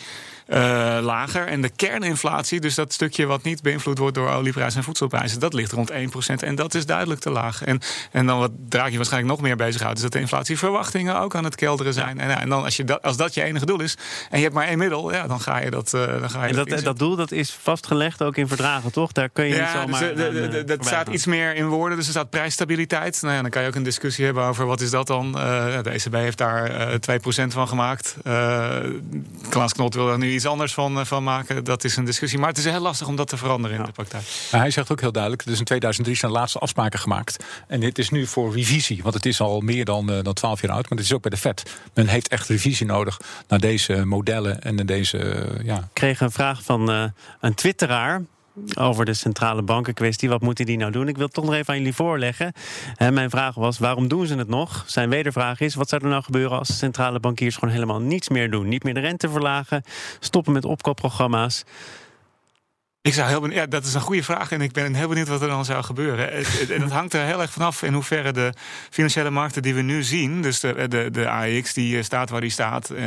lager. 1.00 1.46
En 1.46 1.62
de 1.62 1.70
kerninflatie, 1.76 2.60
dus 2.60 2.74
dat 2.74 2.92
stukje 2.92 3.26
wat 3.26 3.42
niet 3.42 3.62
beïnvloed 3.62 3.98
wordt... 3.98 4.14
door 4.14 4.30
olieprijzen 4.30 4.78
en 4.78 4.84
voedselprijzen, 4.84 5.40
dat 5.40 5.54
ligt 5.54 5.72
rond 5.72 5.92
1%. 5.92 5.94
En 6.36 6.54
dat 6.54 6.74
is 6.74 6.86
duidelijk 6.86 7.20
te 7.20 7.30
laag. 7.30 7.62
En, 7.62 7.80
en 8.12 8.26
dan 8.26 8.38
wat 8.38 8.50
Draghi 8.68 8.96
waarschijnlijk 8.96 9.32
nog 9.32 9.42
meer 9.42 9.56
bezighoudt... 9.56 9.96
is 9.96 10.02
dat 10.02 10.12
de 10.12 10.18
inflatie 10.18 10.33
inflatieverwachtingen 10.34 11.20
ook 11.20 11.34
aan 11.34 11.44
het 11.44 11.54
kelderen 11.54 11.92
zijn. 11.92 12.20
En, 12.20 12.38
en, 12.38 12.48
dan 12.48 12.64
als, 12.64 12.76
je 12.76 12.84
dat, 12.84 13.02
als 13.02 13.16
dat 13.16 13.34
je 13.34 13.42
enige 13.42 13.66
doel 13.66 13.80
is 13.80 13.96
en 14.30 14.36
je 14.36 14.42
hebt 14.42 14.54
maar 14.54 14.66
één 14.66 14.78
middel, 14.78 15.12
ja, 15.12 15.26
dan 15.26 15.40
ga 15.40 15.58
je 15.58 15.70
dat. 15.70 15.92
Uh, 15.94 16.06
dan 16.06 16.30
ga 16.30 16.42
je 16.42 16.48
en 16.48 16.64
dat, 16.64 16.84
dat, 16.84 16.98
doel 16.98 17.16
dat 17.16 17.32
is 17.32 17.56
vastgelegd 17.62 18.22
ook 18.22 18.36
in 18.36 18.48
verdragen, 18.48 18.92
toch? 18.92 19.12
Daar 19.12 19.28
kun 19.28 19.44
je 19.44 19.54
ja, 19.54 19.60
niet 19.60 19.82
zomaar. 19.82 20.14
Dus, 20.14 20.54
uh, 20.54 20.66
dat 20.66 20.84
staat 20.84 21.08
iets 21.08 21.26
meer 21.26 21.54
in 21.54 21.66
woorden, 21.66 21.96
dus 21.96 22.06
er 22.06 22.12
staat 22.12 22.30
prijsstabiliteit. 22.30 23.22
Nou 23.22 23.34
ja, 23.34 23.42
dan 23.42 23.50
kan 23.50 23.62
je 23.62 23.68
ook 23.68 23.74
een 23.74 23.82
discussie 23.82 24.24
hebben 24.24 24.44
over 24.44 24.66
wat 24.66 24.80
is 24.80 24.90
dat 24.90 25.06
dan. 25.06 25.26
Uh, 25.26 25.82
de 25.82 25.90
ECB 25.90 26.14
heeft 26.14 26.38
daar 26.38 26.98
2% 27.00 27.46
van 27.48 27.68
gemaakt. 27.68 28.16
Klaas 29.48 29.72
Knot 29.72 29.94
wil 29.94 30.10
er 30.10 30.18
nu 30.18 30.32
iets 30.32 30.46
anders 30.46 30.74
van, 30.74 31.06
van 31.06 31.24
maken. 31.24 31.64
Dat 31.64 31.84
is 31.84 31.96
een 31.96 32.04
discussie. 32.04 32.38
Maar 32.38 32.48
het 32.48 32.58
is 32.58 32.64
heel 32.64 32.80
lastig 32.80 33.06
om 33.06 33.16
dat 33.16 33.28
te 33.28 33.36
veranderen 33.36 33.78
in 33.78 33.84
de 33.84 33.92
praktijk. 33.92 34.24
Maar 34.50 34.60
hij 34.60 34.70
zegt 34.70 34.92
ook 34.92 35.00
heel 35.00 35.12
duidelijk: 35.12 35.44
dus 35.44 35.58
in 35.58 35.64
2003 35.64 36.16
zijn 36.16 36.32
de 36.32 36.38
laatste 36.38 36.58
afspraken 36.58 36.98
gemaakt. 36.98 37.44
En 37.66 37.80
dit 37.80 37.98
is 37.98 38.10
nu 38.10 38.26
voor 38.26 38.54
revisie, 38.54 39.02
want 39.02 39.14
het 39.14 39.26
is 39.26 39.40
al 39.40 39.60
meer 39.60 39.84
dan, 39.84 40.22
dan 40.24 40.34
12 40.34 40.60
jaar 40.60 40.70
oud. 40.70 40.82
Maar 40.82 40.98
het 40.98 41.06
is 41.06 41.12
ook 41.12 41.22
bij 41.22 41.30
de 41.30 41.36
FED. 41.36 41.62
Men 41.94 42.06
heeft 42.06 42.28
echt 42.28 42.48
revisie 42.48 42.86
nodig 42.86 43.20
naar 43.48 43.60
deze 43.60 44.04
modellen 44.04 44.62
en 44.62 44.74
naar 44.74 44.86
deze. 44.86 45.18
Uh, 45.18 45.64
ja. 45.64 45.76
Ik 45.76 45.84
kreeg 45.92 46.20
een 46.20 46.30
vraag 46.30 46.62
van 46.62 46.90
uh, 46.90 47.04
een 47.40 47.54
twitteraar 47.54 48.22
over 48.74 49.04
de 49.04 49.14
centrale 49.14 49.62
bankenkwestie. 49.62 50.28
Wat 50.28 50.40
moeten 50.40 50.66
die 50.66 50.76
nou 50.76 50.92
doen? 50.92 51.08
Ik 51.08 51.16
wil 51.16 51.24
het 51.24 51.34
toch 51.34 51.44
nog 51.44 51.54
even 51.54 51.72
aan 51.72 51.78
jullie 51.78 51.94
voorleggen. 51.94 52.52
En 52.96 53.14
mijn 53.14 53.30
vraag 53.30 53.54
was, 53.54 53.78
waarom 53.78 54.08
doen 54.08 54.26
ze 54.26 54.34
het 54.36 54.48
nog? 54.48 54.84
Zijn 54.86 55.08
wedervraag 55.08 55.60
is, 55.60 55.74
wat 55.74 55.88
zou 55.88 56.02
er 56.02 56.08
nou 56.08 56.22
gebeuren... 56.22 56.58
als 56.58 56.68
de 56.68 56.74
centrale 56.74 57.20
bankiers 57.20 57.54
gewoon 57.54 57.74
helemaal 57.74 58.00
niets 58.00 58.28
meer 58.28 58.50
doen? 58.50 58.68
Niet 58.68 58.84
meer 58.84 58.94
de 58.94 59.00
rente 59.00 59.28
verlagen, 59.28 59.82
stoppen 60.20 60.52
met 60.52 60.64
opkoopprogramma's... 60.64 61.64
Ik 63.06 63.14
zou 63.14 63.28
heel 63.28 63.40
benieuwd, 63.40 63.58
ja, 63.58 63.66
dat 63.66 63.84
is 63.84 63.94
een 63.94 64.00
goede 64.00 64.22
vraag 64.22 64.52
en 64.52 64.60
ik 64.60 64.72
ben 64.72 64.94
heel 64.94 65.08
benieuwd 65.08 65.28
wat 65.28 65.42
er 65.42 65.48
dan 65.48 65.64
zou 65.64 65.84
gebeuren. 65.84 66.32
En 66.70 66.80
dat 66.80 66.90
hangt 66.90 67.12
er 67.12 67.24
heel 67.24 67.40
erg 67.40 67.50
vanaf 67.50 67.82
in 67.82 67.92
hoeverre 67.92 68.32
de 68.32 68.52
financiële 68.90 69.30
markten 69.30 69.62
die 69.62 69.74
we 69.74 69.82
nu 69.82 70.02
zien, 70.02 70.42
dus 70.42 70.60
de, 70.60 70.88
de, 70.88 71.10
de 71.10 71.28
AEX 71.28 71.72
die 71.72 71.96
eh, 71.96 72.02
staat 72.02 72.30
waar 72.30 72.40
die 72.40 72.50
staat, 72.50 72.90
uh, 72.90 73.00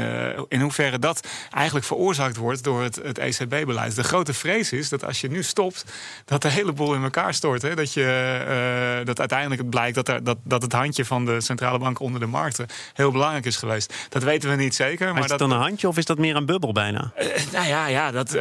in 0.48 0.62
hoeverre 0.62 1.00
dat 1.00 1.28
eigenlijk 1.54 1.86
veroorzaakt 1.86 2.36
wordt 2.36 2.64
door 2.64 2.84
het, 2.84 2.96
het 3.04 3.18
ECB-beleid. 3.18 3.96
De 3.96 4.04
grote 4.04 4.34
vrees 4.34 4.72
is 4.72 4.90
dat 4.90 5.06
als 5.06 5.22
je 5.22 5.30
nu 5.30 5.44
stopt, 5.44 5.86
dat 6.26 6.42
de 6.42 6.50
hele 6.50 6.72
boel 6.72 6.94
in 6.94 7.04
elkaar 7.04 7.34
stort. 7.34 7.62
Hè? 7.62 7.76
Dat, 7.76 7.94
je, 7.94 9.00
uh, 9.00 9.06
dat 9.06 9.20
uiteindelijk 9.20 9.70
blijkt 9.70 9.96
dat, 9.96 10.08
er, 10.08 10.24
dat, 10.24 10.38
dat 10.44 10.62
het 10.62 10.74
handje 10.74 11.06
van 11.06 11.26
de 11.26 11.42
centrale 11.42 11.80
bank 11.80 12.00
onder 12.00 12.20
de 12.20 12.26
markten 12.26 12.68
heel 12.94 13.12
belangrijk 13.12 13.46
is 13.46 13.56
geweest. 13.56 13.94
Dat 14.10 14.24
weten 14.24 14.50
we 14.50 14.56
niet 14.56 14.76
zeker. 14.76 15.06
Maar, 15.06 15.14
maar 15.14 15.24
is 15.24 15.30
dat, 15.30 15.40
dan 15.40 15.52
een 15.52 15.62
handje 15.62 15.88
of 15.88 15.98
is 15.98 16.06
dat 16.06 16.18
meer 16.18 16.36
een 16.36 16.46
bubbel 16.46 16.72
bijna? 16.72 17.12
nou 17.52 17.68
ja, 17.68 17.88
ja 17.88 18.12
dat, 18.12 18.38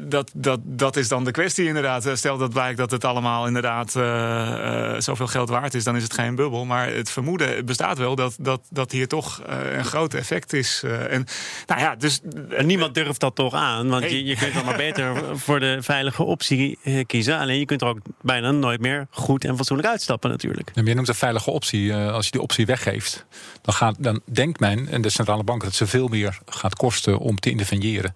dat, 0.00 0.30
dat, 0.34 0.60
dat 0.62 0.93
dat 0.94 1.02
is 1.02 1.08
dan 1.08 1.24
de 1.24 1.30
kwestie 1.30 1.66
inderdaad. 1.66 2.06
Eh, 2.06 2.14
stel 2.14 2.38
dat 2.38 2.50
blijkt 2.50 2.78
dat 2.78 2.90
het 2.90 3.04
allemaal 3.04 3.46
inderdaad 3.46 3.94
uh, 3.96 4.02
uh, 4.04 5.00
zoveel 5.00 5.26
geld 5.26 5.48
waard 5.48 5.74
is, 5.74 5.84
dan 5.84 5.96
is 5.96 6.02
het 6.02 6.14
geen 6.14 6.34
bubbel. 6.34 6.64
Maar 6.64 6.92
het 6.92 7.10
vermoeden 7.10 7.66
bestaat 7.66 7.98
wel 7.98 8.14
dat, 8.14 8.36
dat, 8.38 8.60
dat 8.70 8.92
hier 8.92 9.08
toch 9.08 9.42
uh, 9.48 9.76
een 9.76 9.84
groot 9.84 10.14
effect 10.14 10.52
is. 10.52 10.82
en, 11.08 11.26
nou 11.66 11.80
ja, 11.80 11.96
dus, 11.96 12.20
en 12.50 12.66
niemand 12.66 12.94
durft 12.94 13.20
dat 13.20 13.34
toch 13.34 13.54
aan, 13.54 13.88
want 13.88 14.10
je, 14.10 14.24
je 14.24 14.36
kunt 14.36 14.54
dan 14.54 14.64
maar 14.64 14.76
beter 14.76 15.38
voor 15.38 15.60
de 15.60 15.82
veilige 15.82 16.22
optie 16.22 16.78
kiezen. 17.06 17.38
Alleen 17.38 17.58
je 17.58 17.64
kunt 17.64 17.82
er 17.82 17.88
ook 17.88 17.98
bijna 18.20 18.50
nooit 18.50 18.80
meer 18.80 19.06
goed 19.10 19.44
en 19.44 19.56
fatsoenlijk 19.56 19.88
uitstappen 19.88 20.30
natuurlijk. 20.30 20.70
En 20.74 20.86
je 20.86 20.94
noemt 20.94 21.08
een 21.08 21.14
veilige 21.14 21.50
optie. 21.50 21.94
als 21.94 22.24
je 22.24 22.30
die 22.30 22.40
optie 22.40 22.66
weggeeft, 22.66 23.26
dan, 23.62 23.74
gaat, 23.74 23.96
dan 23.98 24.20
denkt 24.24 24.60
men 24.60 24.88
en 24.88 25.02
de 25.02 25.10
centrale 25.10 25.44
bank 25.44 25.62
dat 25.62 25.74
ze 25.74 25.86
veel 25.86 26.08
meer 26.08 26.38
gaat 26.46 26.74
kosten 26.74 27.18
om 27.18 27.38
te 27.38 27.50
interveneren. 27.50 28.14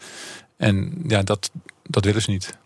En 0.56 1.02
ja, 1.06 1.22
dat, 1.22 1.50
dat 1.82 2.04
willen 2.04 2.22
ze 2.22 2.30
niet. 2.30 2.58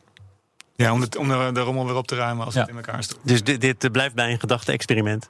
Ja, 0.77 0.93
om 0.93 1.01
de, 1.01 1.19
om 1.19 1.29
de, 1.29 1.51
de 1.53 1.61
rommel 1.61 1.87
weer 1.87 1.97
op 1.97 2.07
te 2.07 2.17
ruimen 2.17 2.45
als 2.45 2.55
het 2.55 2.69
in 2.69 2.77
elkaar 2.77 3.03
stort. 3.03 3.21
Dus 3.23 3.43
dit, 3.43 3.61
dit 3.61 3.93
blijft 3.93 4.15
bij 4.15 4.33
een 4.33 4.41
gedachte-experiment? 4.41 5.29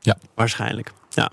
Ja. 0.00 0.16
Waarschijnlijk. 0.34 0.92
Ja, 1.08 1.30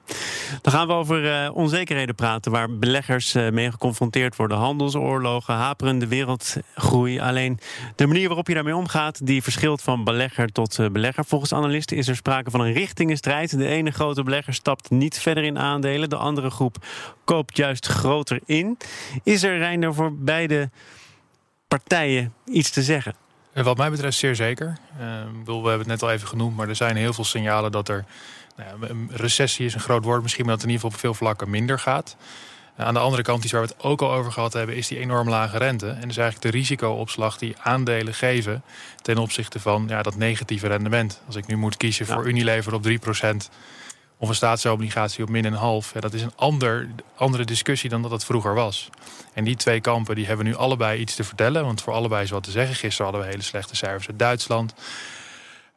dan 0.61 0.73
gaan 0.73 0.87
we 0.87 0.93
over 0.93 1.23
uh, 1.23 1.55
onzekerheden 1.55 2.15
praten 2.15 2.51
waar 2.51 2.77
beleggers 2.77 3.35
uh, 3.35 3.49
mee 3.49 3.71
geconfronteerd 3.71 4.35
worden. 4.35 4.57
Handelsoorlogen, 4.57 5.53
haperende 5.53 6.07
wereldgroei. 6.07 7.19
Alleen 7.19 7.59
de 7.95 8.07
manier 8.07 8.27
waarop 8.27 8.47
je 8.47 8.53
daarmee 8.53 8.75
omgaat, 8.75 9.25
die 9.25 9.43
verschilt 9.43 9.81
van 9.81 10.03
belegger 10.03 10.51
tot 10.51 10.77
uh, 10.77 10.89
belegger. 10.89 11.25
Volgens 11.25 11.53
analisten 11.53 11.97
is 11.97 12.07
er 12.07 12.15
sprake 12.15 12.51
van 12.51 12.59
een 12.59 12.73
richtingenstrijd. 12.73 13.57
De 13.57 13.67
ene 13.67 13.91
grote 13.91 14.23
belegger 14.23 14.53
stapt 14.53 14.89
niet 14.89 15.19
verder 15.19 15.43
in 15.43 15.59
aandelen, 15.59 16.09
de 16.09 16.15
andere 16.15 16.49
groep 16.49 16.85
koopt 17.23 17.57
juist 17.57 17.87
groter 17.87 18.39
in. 18.45 18.77
Is 19.23 19.43
er, 19.43 19.57
Reiner, 19.57 19.93
voor 19.93 20.13
beide 20.13 20.69
partijen 21.67 22.33
iets 22.45 22.69
te 22.69 22.83
zeggen? 22.83 23.15
Wat 23.63 23.77
mij 23.77 23.89
betreft 23.89 24.17
zeer 24.17 24.35
zeker. 24.35 24.77
we 25.45 25.51
hebben 25.51 25.77
het 25.77 25.87
net 25.87 26.03
al 26.03 26.11
even 26.11 26.27
genoemd, 26.27 26.55
maar 26.55 26.69
er 26.69 26.75
zijn 26.75 26.95
heel 26.95 27.13
veel 27.13 27.23
signalen 27.23 27.71
dat 27.71 27.89
er 27.89 28.05
nou 28.55 28.87
een 28.89 29.09
recessie 29.13 29.65
is 29.65 29.73
een 29.73 29.79
groot 29.79 30.03
woord, 30.03 30.21
misschien, 30.21 30.45
maar 30.45 30.53
dat 30.53 30.61
het 30.61 30.71
in 30.71 30.75
ieder 30.75 30.91
geval 30.91 31.09
op 31.09 31.17
veel 31.17 31.25
vlakken 31.25 31.49
minder 31.49 31.79
gaat. 31.79 32.15
Aan 32.77 32.93
de 32.93 32.99
andere 32.99 33.21
kant, 33.21 33.43
iets 33.43 33.51
waar 33.51 33.61
we 33.61 33.67
het 33.67 33.83
ook 33.83 34.01
al 34.01 34.11
over 34.11 34.31
gehad 34.31 34.53
hebben, 34.53 34.75
is 34.75 34.87
die 34.87 34.99
enorm 34.99 35.29
lage 35.29 35.57
rente. 35.57 35.87
En 35.87 36.07
dus 36.07 36.17
eigenlijk 36.17 36.41
de 36.41 36.57
risicoopslag 36.57 37.37
die 37.37 37.55
aandelen 37.61 38.13
geven 38.13 38.63
ten 39.01 39.17
opzichte 39.17 39.59
van 39.59 39.85
ja, 39.87 40.01
dat 40.01 40.15
negatieve 40.15 40.67
rendement. 40.67 41.21
Als 41.25 41.35
ik 41.35 41.47
nu 41.47 41.55
moet 41.55 41.77
kiezen 41.77 42.05
voor 42.05 42.27
Unilever 42.27 42.73
op 42.73 42.87
3% 42.87 42.91
of 44.17 44.29
een 44.29 44.35
staatsobligatie 44.35 45.23
op 45.23 45.29
min 45.29 45.45
een 45.45 45.53
half, 45.53 45.91
dat 45.91 46.13
is 46.13 46.21
een 46.21 46.35
ander, 46.35 46.89
andere 47.15 47.45
discussie 47.45 47.89
dan 47.89 48.01
dat 48.01 48.11
het 48.11 48.25
vroeger 48.25 48.53
was. 48.53 48.89
En 49.33 49.43
die 49.43 49.55
twee 49.55 49.81
kampen 49.81 50.15
die 50.15 50.25
hebben 50.25 50.45
nu 50.45 50.55
allebei 50.55 50.99
iets 50.99 51.15
te 51.15 51.23
vertellen, 51.23 51.63
want 51.65 51.81
voor 51.81 51.93
allebei 51.93 52.23
is 52.23 52.29
wat 52.29 52.43
te 52.43 52.51
zeggen. 52.51 52.75
Gisteren 52.75 53.05
hadden 53.05 53.21
we 53.21 53.31
hele 53.31 53.43
slechte 53.43 53.75
cijfers 53.75 54.07
uit 54.07 54.19
Duitsland. 54.19 54.73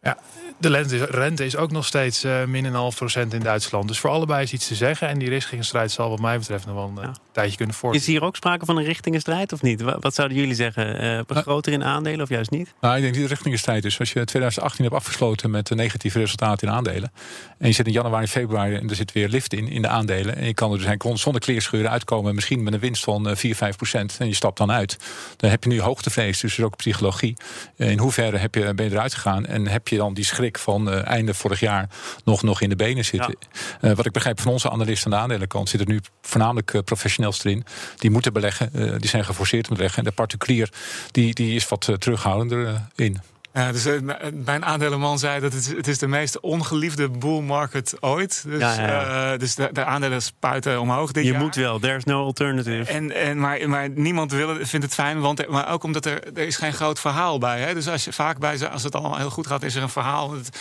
Ja, 0.03 0.19
de 0.59 1.05
rente 1.11 1.45
is 1.45 1.57
ook 1.57 1.71
nog 1.71 1.87
steeds 1.87 2.25
uh, 2.25 2.45
min 2.45 2.65
een 2.65 2.75
half 2.75 2.97
procent 2.97 3.35
in 3.35 3.41
Duitsland. 3.41 3.89
Dus 3.89 3.99
voor 3.99 4.11
allebei 4.11 4.43
is 4.43 4.53
iets 4.53 4.67
te 4.67 4.75
zeggen. 4.75 5.09
En 5.09 5.19
die 5.19 5.29
richtingenstrijd 5.29 5.91
zal 5.91 6.11
wat 6.11 6.21
mij 6.21 6.39
betreft 6.39 6.67
nog 6.67 6.75
wel 6.75 6.93
een 6.97 7.03
ja. 7.03 7.15
tijdje 7.33 7.57
kunnen 7.57 7.75
voortduren. 7.75 8.09
Is 8.09 8.15
hier 8.15 8.25
ook 8.25 8.37
sprake 8.37 8.65
van 8.65 8.77
een 8.77 8.85
richtingenstrijd 8.85 9.53
of 9.53 9.63
niet? 9.63 9.83
Wat 9.83 10.15
zouden 10.15 10.37
jullie 10.37 10.55
zeggen? 10.55 11.05
Uh, 11.05 11.21
groter 11.43 11.73
in 11.73 11.85
aandelen 11.85 12.21
of 12.21 12.29
juist 12.29 12.51
niet? 12.51 12.75
Nou, 12.81 12.97
ik 12.97 13.03
denk 13.03 13.13
dat 13.13 13.23
het 13.23 13.33
richtingenstrijd 13.33 13.85
is. 13.85 13.99
Als 13.99 14.13
je 14.13 14.25
2018 14.25 14.85
hebt 14.85 14.97
afgesloten 14.97 15.51
met 15.51 15.71
een 15.71 15.77
negatieve 15.77 16.19
resultaten 16.19 16.69
in 16.69 16.75
aandelen. 16.75 17.13
En 17.59 17.69
je 17.69 17.75
zit 17.75 17.87
in 17.87 17.93
januari, 17.93 18.27
februari 18.27 18.75
en 18.75 18.89
er 18.89 18.97
zit 18.97 19.13
weer 19.13 19.29
lift 19.29 19.53
in, 19.53 19.69
in 19.69 19.83
de 19.83 19.89
aandelen. 19.89 20.37
En 20.37 20.47
je 20.47 20.55
kan 20.55 20.73
er 20.73 20.99
dus 20.99 21.21
zonder 21.21 21.41
kleerscheuren 21.41 21.91
uitkomen. 21.91 22.35
Misschien 22.35 22.63
met 22.63 22.73
een 22.73 22.81
winst 22.81 23.05
van 23.05 23.37
4, 23.37 23.51
eh, 23.51 23.57
5 23.57 23.77
procent. 23.77 24.17
En 24.19 24.27
je 24.27 24.35
stapt 24.35 24.59
dan 24.59 24.71
uit. 24.71 24.97
Dan 25.37 25.51
heb 25.51 25.63
je 25.65 25.69
nu 25.69 25.81
hoogtevrees, 25.81 26.41
dus 26.41 26.53
er 26.53 26.59
is 26.59 26.65
ook 26.65 26.77
psychologie. 26.77 27.37
In 27.77 27.99
hoeverre 27.99 28.37
heb 28.37 28.55
je, 28.55 28.75
ben 28.75 28.85
je 28.87 28.93
eruit 28.93 29.15
gegaan? 29.15 29.47
En 29.47 29.69
heb 29.69 29.88
je 29.89 29.97
dan 29.97 30.15
die 30.15 30.25
schrik 30.25 30.59
van 30.59 30.89
uh, 30.89 31.07
einde 31.07 31.35
vorig 31.35 31.61
jaar 31.61 31.89
nog, 32.25 32.43
nog 32.43 32.61
in 32.61 32.69
de 32.69 32.77
benen 32.77 33.05
zitten. 33.05 33.37
Uh, 33.81 33.93
wat 33.93 34.07
ik 34.07 34.13
begrijp 34.13 34.41
van 34.41 34.53
onze 34.53 34.71
analisten 34.71 35.13
aan 35.13 35.17
de 35.17 35.23
aandelenkant 35.23 35.69
zitten 35.69 35.89
nu 35.89 36.01
voornamelijk 36.23 36.73
uh, 36.73 36.83
professionals 36.83 37.45
erin. 37.45 37.65
Die 37.97 38.11
moeten 38.11 38.33
beleggen, 38.33 39.01
die 39.01 39.09
zijn 39.09 39.25
geforceerd 39.25 39.65
te 39.65 39.75
beleggen. 39.75 39.99
En 39.99 40.05
de 40.05 40.13
particulier 40.13 40.73
die, 41.11 41.35
die 41.35 41.55
is 41.55 41.69
wat 41.69 41.89
terughoudender 41.99 42.89
in. 42.95 43.21
Ja, 43.53 43.73
dus 43.73 43.87
uh, 43.87 44.01
mijn 44.33 44.65
aandelenman 44.65 45.19
zei 45.19 45.41
dat 45.41 45.53
het, 45.53 45.67
het 45.77 45.89
is 45.89 45.99
de 45.99 46.07
meest 46.07 46.41
ongeliefde 46.41 47.09
bull 47.09 47.41
market 47.41 47.95
ooit. 48.01 48.45
Dus, 48.47 48.61
ja, 48.61 48.75
ja. 48.81 49.33
Uh, 49.33 49.39
dus 49.39 49.55
de, 49.55 49.69
de, 49.73 49.85
aandelen 49.85 50.23
spuiten 50.23 50.81
omhoog 50.81 51.13
dit 51.13 51.25
Je 51.25 51.31
jaar. 51.31 51.41
moet 51.41 51.55
wel, 51.55 51.79
there's 51.79 52.05
no 52.05 52.25
alternative. 52.25 52.93
En, 52.93 53.15
en, 53.15 53.39
maar, 53.39 53.69
maar 53.69 53.89
niemand 53.91 54.33
wil 54.33 54.55
vindt 54.55 54.87
het 54.87 54.95
fijn, 54.95 55.21
want, 55.21 55.49
maar 55.49 55.73
ook 55.73 55.83
omdat 55.83 56.07
er, 56.07 56.33
er 56.35 56.47
is 56.47 56.57
geen 56.57 56.73
groot 56.73 57.01
verhaal 57.01 57.39
bij. 57.39 57.75
Dus 57.75 57.89
als 57.89 58.05
je 58.05 58.13
vaak 58.13 58.39
bij 58.39 58.69
als 58.69 58.83
het 58.83 58.95
allemaal 58.95 59.19
heel 59.19 59.31
goed 59.31 59.47
gaat, 59.47 59.63
is 59.63 59.75
er 59.75 59.83
een 59.83 59.89
verhaal. 59.89 60.33
Het, 60.33 60.59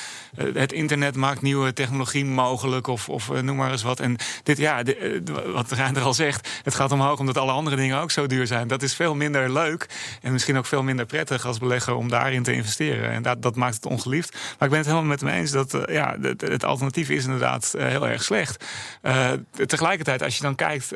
het 0.53 0.71
internet 0.71 1.15
maakt 1.15 1.41
nieuwe 1.41 1.73
technologie 1.73 2.25
mogelijk 2.25 2.87
of, 2.87 3.09
of 3.09 3.41
noem 3.41 3.55
maar 3.55 3.71
eens 3.71 3.83
wat. 3.83 3.99
En 3.99 4.15
dit, 4.43 4.57
ja, 4.57 4.83
de, 4.83 5.21
wat 5.53 5.71
Reinder 5.71 6.03
al 6.03 6.13
zegt, 6.13 6.49
het 6.63 6.75
gaat 6.75 6.91
omhoog 6.91 7.19
omdat 7.19 7.37
alle 7.37 7.51
andere 7.51 7.75
dingen 7.75 7.99
ook 7.99 8.11
zo 8.11 8.27
duur 8.27 8.47
zijn. 8.47 8.67
Dat 8.67 8.81
is 8.81 8.95
veel 8.95 9.15
minder 9.15 9.51
leuk 9.51 9.85
en 10.21 10.31
misschien 10.31 10.57
ook 10.57 10.65
veel 10.65 10.83
minder 10.83 11.05
prettig 11.05 11.45
als 11.45 11.57
belegger 11.57 11.95
om 11.95 12.09
daarin 12.09 12.43
te 12.43 12.53
investeren. 12.53 12.76
En 12.79 13.21
dat, 13.21 13.41
dat 13.41 13.55
maakt 13.55 13.75
het 13.75 13.85
ongeliefd. 13.85 14.31
Maar 14.33 14.67
ik 14.67 14.69
ben 14.69 14.77
het 14.77 14.85
helemaal 14.85 15.09
met 15.09 15.21
hem 15.21 15.29
eens 15.29 15.51
dat 15.51 15.73
uh, 15.73 15.81
ja, 15.87 16.17
het, 16.21 16.41
het, 16.41 16.65
alternatief 16.65 17.09
is 17.09 17.23
inderdaad 17.23 17.73
uh, 17.75 17.85
heel 17.85 18.07
erg 18.07 18.23
slecht. 18.23 18.65
Uh, 19.03 19.29
tegelijkertijd, 19.65 20.23
als 20.23 20.35
je 20.35 20.41
dan 20.41 20.55
kijkt, 20.55 20.89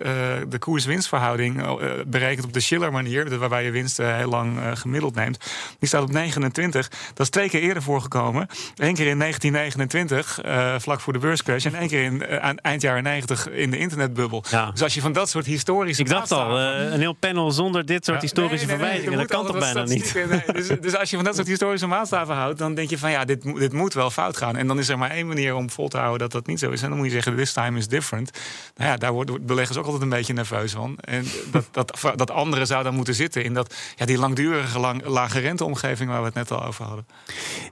de 0.50 0.58
koers-winstverhouding 0.60 1.64
berekend 2.08 2.46
op 2.46 2.54
de 2.54 2.60
Schiller-manier, 2.60 3.38
waarbij 3.38 3.64
je 3.64 3.72
winst 3.72 3.98
heel 3.98 4.30
lang 4.30 4.60
gemiddeld 4.74 5.16
neemt, 5.16 5.38
die 5.80 5.88
staat 5.88 6.02
op 6.02 6.12
29. 6.12 6.88
Dat 6.88 7.20
is 7.20 7.30
twee 7.30 7.50
keer 7.50 7.62
eerder 7.62 7.84
voorgekomen. 7.84 8.48
Eén 8.76 8.96
keer 8.96 9.08
in 9.08 9.20
1929, 9.20 10.40
vlak 10.82 11.00
voor 11.00 11.14
de 11.14 11.20
beurscrash, 11.20 11.66
en 11.66 11.76
één 11.76 11.88
keer 11.88 12.04
in, 12.04 12.42
aan 12.42 12.58
eind 12.58 12.82
jaren 12.82 13.04
90 13.04 13.50
in 13.50 13.72
de 13.72 13.78
internetbubbel. 13.78 14.44
Ja. 14.50 14.72
Dus 14.72 14.84
als 14.84 14.94
je 14.94 15.02
van 15.02 15.14
dat 15.14 15.30
soort 15.30 15.46
historische. 15.46 16.04
Ik 16.04 16.10
dacht 16.10 16.32
al, 16.32 16.60
een 16.60 17.00
heel 17.00 17.14
panel 17.14 17.52
zonder 17.52 17.86
dit 17.86 18.06
soort 18.06 18.22
historische 18.22 18.66
nee, 18.66 18.78
nee, 18.78 18.86
nee, 18.86 19.02
verwijzingen, 19.02 19.28
dat 19.28 19.38
kan 19.38 19.46
toch 19.46 19.60
bijna 19.60 19.84
niet? 19.84 20.14
Dus, 20.54 20.68
dus 20.82 20.96
als 20.96 21.10
je 21.10 21.16
van 21.16 21.26
dat 21.26 21.36
soort 21.36 21.48
historische 21.48 21.71
historische 21.72 22.00
maatstaven 22.00 22.36
houdt, 22.36 22.60
dan 22.60 22.74
denk 22.74 22.90
je 22.90 22.98
van 22.98 23.12
ja, 23.12 23.25
dit, 23.25 23.44
dit 23.44 23.74
moet 23.74 23.94
wel 23.94 24.10
fout 24.10 24.38
gaan. 24.38 24.56
En 24.56 24.68
dan 24.68 24.80
is 24.80 24.90
er 24.90 24.98
maar 24.98 25.10
één 25.10 25.28
manier 25.28 25.56
om 25.56 25.70
vol 25.70 25.88
te 25.88 25.98
houden 25.98 26.20
dat 26.20 26.32
dat 26.32 26.48
niet 26.48 26.60
zo 26.60 26.72
is. 26.72 26.82
En 26.82 26.90
dan 26.90 26.98
moet 26.98 27.08
je 27.08 27.13
zeggen, 27.13 27.36
this 27.36 27.54
time 27.54 27.78
is 27.78 27.88
different. 27.88 28.32
Nou 28.75 28.90
ja, 28.90 28.98
daar 28.98 29.12
worden 29.12 29.46
beleggers 29.46 29.78
ook 29.78 29.86
altijd 29.86 30.04
een 30.04 30.10
beetje 30.10 30.34
nerveus 30.34 30.72
van. 30.72 30.98
En 30.98 31.25
dat, 31.51 31.68
dat, 31.72 32.01
dat 32.16 32.31
anderen 32.31 32.68
zou 32.68 32.84
dan 32.84 32.96
moeten 32.96 33.16
zitten 33.16 33.44
in 33.44 33.53
dat, 33.53 33.75
ja, 33.96 34.05
die 34.05 34.18
langdurige 34.18 34.79
lang, 34.79 35.05
lage 35.05 35.40
renteomgeving 35.40 36.10
waar 36.10 36.20
we 36.20 36.25
het 36.25 36.36
net 36.36 36.51
al 36.51 36.66
over 36.66 36.86
hadden. 36.86 37.05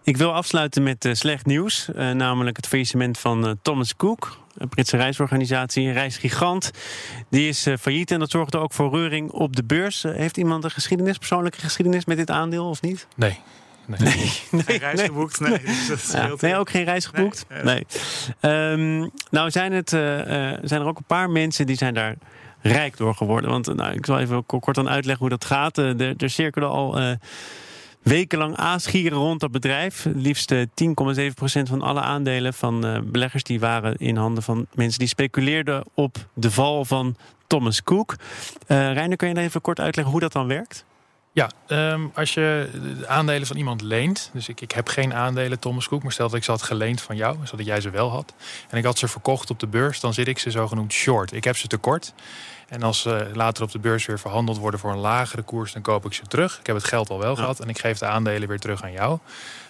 Ik 0.03 0.17
wil 0.17 0.33
afsluiten 0.33 0.83
met 0.83 1.05
uh, 1.05 1.13
slecht 1.13 1.45
nieuws, 1.45 1.89
uh, 1.95 2.11
namelijk 2.11 2.55
het 2.55 2.67
faillissement 2.67 3.17
van 3.17 3.45
uh, 3.45 3.51
Thomas 3.61 3.95
Cook 3.95 4.37
een 4.59 4.69
Britse 4.69 4.97
reisorganisatie, 4.97 5.87
een 5.87 5.93
reisgigant. 5.93 6.71
Die 7.29 7.47
is 7.47 7.67
uh, 7.67 7.77
failliet 7.77 8.11
en 8.11 8.19
dat 8.19 8.29
zorgde 8.29 8.57
ook 8.57 8.73
voor 8.73 8.91
reuring 8.91 9.31
op 9.31 9.55
de 9.55 9.63
beurs. 9.63 10.03
Uh, 10.03 10.15
heeft 10.15 10.37
iemand 10.37 10.63
een 10.63 10.71
geschiedenis, 10.71 11.17
persoonlijke 11.17 11.59
geschiedenis 11.59 12.05
met 12.05 12.17
dit 12.17 12.29
aandeel 12.29 12.69
of 12.69 12.81
niet? 12.81 13.07
Nee. 13.15 13.39
Nee. 13.97 14.31
nee, 14.51 14.63
geen 14.65 14.77
reis 14.77 15.01
geboekt. 15.01 15.39
Nee, 15.39 15.61
dus 15.87 16.11
ja, 16.11 16.31
nee, 16.39 16.55
ook 16.55 16.69
geen 16.69 16.83
reis 16.83 17.05
geboekt. 17.05 17.45
Nee. 17.63 17.85
nee. 18.41 18.71
Um, 18.71 19.11
nou 19.31 19.51
zijn, 19.51 19.71
het, 19.71 19.91
uh, 19.91 20.01
zijn 20.61 20.81
er 20.81 20.85
ook 20.85 20.97
een 20.97 21.03
paar 21.03 21.29
mensen 21.29 21.65
die 21.65 21.75
zijn 21.75 21.93
daar 21.93 22.15
rijk 22.61 22.97
door 22.97 23.15
geworden. 23.15 23.49
Want 23.49 23.75
nou, 23.75 23.93
ik 23.93 24.05
zal 24.05 24.19
even 24.19 24.45
kort 24.45 24.77
aan 24.77 24.89
uitleggen 24.89 25.27
hoe 25.27 25.37
dat 25.37 25.45
gaat. 25.45 25.77
Uh, 25.77 25.99
er, 25.99 26.13
er 26.17 26.29
cirkelen 26.29 26.69
al 26.69 26.99
uh, 27.01 27.11
wekenlang 28.01 28.55
aasgieren 28.55 29.17
rond 29.17 29.39
dat 29.39 29.51
bedrijf. 29.51 30.07
Liefst 30.13 30.53
10,7% 30.53 30.61
van 31.63 31.81
alle 31.81 32.01
aandelen 32.01 32.53
van 32.53 33.03
beleggers 33.11 33.43
die 33.43 33.59
waren 33.59 33.95
in 33.97 34.17
handen 34.17 34.43
van 34.43 34.67
mensen 34.73 34.99
die 34.99 35.07
speculeerden 35.07 35.83
op 35.93 36.17
de 36.33 36.51
val 36.51 36.85
van 36.85 37.15
Thomas 37.47 37.83
Cook. 37.83 38.15
Uh, 38.67 38.93
Reiner, 38.93 39.17
kun 39.17 39.29
je 39.29 39.37
even 39.37 39.61
kort 39.61 39.79
uitleggen 39.79 40.11
hoe 40.11 40.21
dat 40.21 40.31
dan 40.31 40.47
werkt? 40.47 40.85
Ja, 41.31 41.49
um, 41.67 42.11
als 42.13 42.33
je 42.33 42.69
de 42.99 43.07
aandelen 43.07 43.47
van 43.47 43.57
iemand 43.57 43.81
leent. 43.81 44.29
Dus 44.33 44.49
ik, 44.49 44.61
ik 44.61 44.71
heb 44.71 44.87
geen 44.87 45.13
aandelen 45.13 45.59
Thomas 45.59 45.87
Cook. 45.87 46.03
Maar 46.03 46.11
stel 46.11 46.27
dat 46.27 46.37
ik 46.37 46.43
ze 46.43 46.51
had 46.51 46.61
geleend 46.61 47.01
van 47.01 47.15
jou. 47.15 47.37
Zodat 47.43 47.65
jij 47.65 47.81
ze 47.81 47.89
wel 47.89 48.09
had. 48.09 48.33
En 48.69 48.77
ik 48.77 48.83
had 48.83 48.97
ze 48.97 49.07
verkocht 49.07 49.49
op 49.49 49.59
de 49.59 49.67
beurs. 49.67 49.99
Dan 49.99 50.13
zit 50.13 50.27
ik 50.27 50.39
ze 50.39 50.51
zogenoemd 50.51 50.93
short. 50.93 51.33
Ik 51.33 51.43
heb 51.43 51.57
ze 51.57 51.67
tekort. 51.67 52.13
En 52.67 52.83
als 52.83 53.01
ze 53.01 53.29
later 53.33 53.63
op 53.63 53.71
de 53.71 53.79
beurs 53.79 54.05
weer 54.05 54.19
verhandeld 54.19 54.57
worden 54.57 54.79
voor 54.79 54.91
een 54.91 54.97
lagere 54.97 55.41
koers. 55.41 55.73
Dan 55.73 55.81
koop 55.81 56.05
ik 56.05 56.13
ze 56.13 56.21
terug. 56.21 56.59
Ik 56.59 56.65
heb 56.65 56.75
het 56.75 56.85
geld 56.85 57.09
al 57.09 57.19
wel 57.19 57.35
gehad. 57.35 57.59
En 57.59 57.69
ik 57.69 57.79
geef 57.79 57.97
de 57.97 58.05
aandelen 58.05 58.47
weer 58.47 58.59
terug 58.59 58.83
aan 58.83 58.91
jou. 58.91 59.19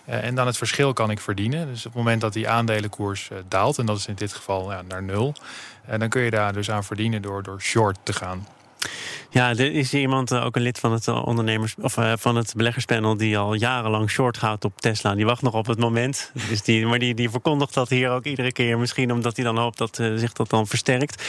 Uh, 0.09 0.23
en 0.23 0.35
dan 0.35 0.45
het 0.45 0.57
verschil 0.57 0.93
kan 0.93 1.11
ik 1.11 1.19
verdienen. 1.19 1.67
Dus 1.67 1.85
op 1.85 1.93
het 1.93 2.01
moment 2.01 2.21
dat 2.21 2.33
die 2.33 2.49
aandelenkoers 2.49 3.29
uh, 3.31 3.37
daalt. 3.47 3.77
En 3.77 3.85
dat 3.85 3.97
is 3.97 4.07
in 4.07 4.15
dit 4.15 4.33
geval 4.33 4.71
ja, 4.71 4.81
naar 4.81 5.03
nul. 5.03 5.33
En 5.85 5.93
uh, 5.93 5.99
dan 5.99 6.09
kun 6.09 6.21
je 6.21 6.29
daar 6.31 6.53
dus 6.53 6.71
aan 6.71 6.83
verdienen 6.83 7.21
door, 7.21 7.43
door 7.43 7.61
short 7.61 7.97
te 8.03 8.13
gaan. 8.13 8.47
Ja, 9.31 9.49
er 9.49 9.73
is 9.73 9.93
iemand, 9.93 10.31
eh, 10.31 10.45
ook 10.45 10.55
een 10.55 10.61
lid 10.61 10.79
van 10.79 10.91
het 10.91 11.07
eh, 11.07 11.25
ondernemers 11.25 11.75
of 11.81 11.97
uh, 11.97 12.13
van 12.17 12.35
het 12.35 12.53
beleggerspanel, 12.55 13.17
die 13.17 13.37
al 13.37 13.53
jarenlang 13.53 14.09
short 14.09 14.37
gaat 14.37 14.65
op 14.65 14.81
Tesla. 14.81 15.15
Die 15.15 15.25
wacht 15.25 15.41
nog 15.41 15.53
op 15.53 15.65
het 15.65 15.79
moment. 15.79 16.31
Dus 16.49 16.61
die, 16.61 16.85
maar 16.85 16.99
die, 16.99 17.13
die 17.13 17.29
verkondigt 17.29 17.73
dat 17.73 17.89
hier 17.89 18.09
ook 18.09 18.25
iedere 18.25 18.51
keer. 18.51 18.79
Misschien 18.79 19.11
omdat 19.11 19.35
hij 19.35 19.45
dan 19.45 19.57
hoopt 19.57 19.77
dat 19.77 19.95
zich 19.95 20.33
dat 20.33 20.49
dan 20.49 20.67
versterkt. 20.67 21.23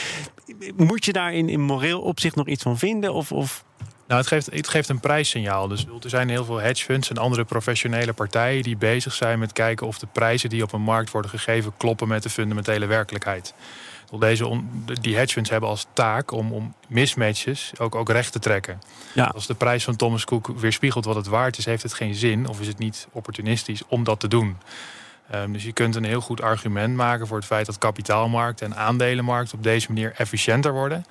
Moet 0.76 1.04
je 1.04 1.12
daar 1.12 1.34
in, 1.34 1.48
in 1.48 1.60
moreel 1.60 2.00
opzicht 2.00 2.36
nog 2.36 2.46
iets 2.46 2.62
van 2.62 2.78
vinden? 2.78 3.14
Of, 3.14 3.32
of 3.32 3.64
nou, 4.10 4.20
het 4.22 4.30
geeft, 4.30 4.50
het 4.50 4.68
geeft 4.68 4.88
een 4.88 5.00
prijssignaal. 5.00 5.68
Dus 5.68 5.86
er 6.02 6.10
zijn 6.10 6.28
heel 6.28 6.44
veel 6.44 6.58
hedge 6.58 6.84
funds 6.84 7.10
en 7.10 7.16
andere 7.16 7.44
professionele 7.44 8.12
partijen 8.12 8.62
die 8.62 8.76
bezig 8.76 9.14
zijn 9.14 9.38
met 9.38 9.52
kijken 9.52 9.86
of 9.86 9.98
de 9.98 10.06
prijzen 10.12 10.48
die 10.48 10.62
op 10.62 10.72
een 10.72 10.82
markt 10.82 11.10
worden 11.10 11.30
gegeven 11.30 11.72
kloppen 11.76 12.08
met 12.08 12.22
de 12.22 12.30
fundamentele 12.30 12.86
werkelijkheid. 12.86 13.54
Deze 14.18 14.60
die 15.00 15.16
hedge 15.16 15.32
funds 15.32 15.50
hebben 15.50 15.68
als 15.68 15.86
taak 15.92 16.30
om, 16.30 16.52
om 16.52 16.74
mismatches 16.88 17.72
ook, 17.78 17.94
ook 17.94 18.10
recht 18.10 18.32
te 18.32 18.38
trekken. 18.38 18.78
Ja. 19.14 19.24
Als 19.24 19.46
de 19.46 19.54
prijs 19.54 19.84
van 19.84 19.96
Thomas 19.96 20.24
Cook 20.24 20.46
weerspiegelt 20.46 21.04
wat 21.04 21.14
het 21.14 21.26
waard 21.26 21.58
is, 21.58 21.64
heeft 21.64 21.82
het 21.82 21.94
geen 21.94 22.14
zin 22.14 22.48
of 22.48 22.60
is 22.60 22.66
het 22.66 22.78
niet 22.78 23.08
opportunistisch 23.12 23.82
om 23.88 24.04
dat 24.04 24.20
te 24.20 24.28
doen. 24.28 24.56
Um, 25.34 25.52
dus 25.52 25.64
je 25.64 25.72
kunt 25.72 25.96
een 25.96 26.04
heel 26.04 26.20
goed 26.20 26.42
argument 26.42 26.96
maken 26.96 27.26
voor 27.26 27.36
het 27.36 27.46
feit 27.46 27.66
dat 27.66 27.78
kapitaalmarkt 27.78 28.62
en 28.62 28.76
aandelenmarkt 28.76 29.52
op 29.52 29.62
deze 29.62 29.86
manier 29.88 30.12
efficiënter 30.16 30.72
worden. 30.72 31.04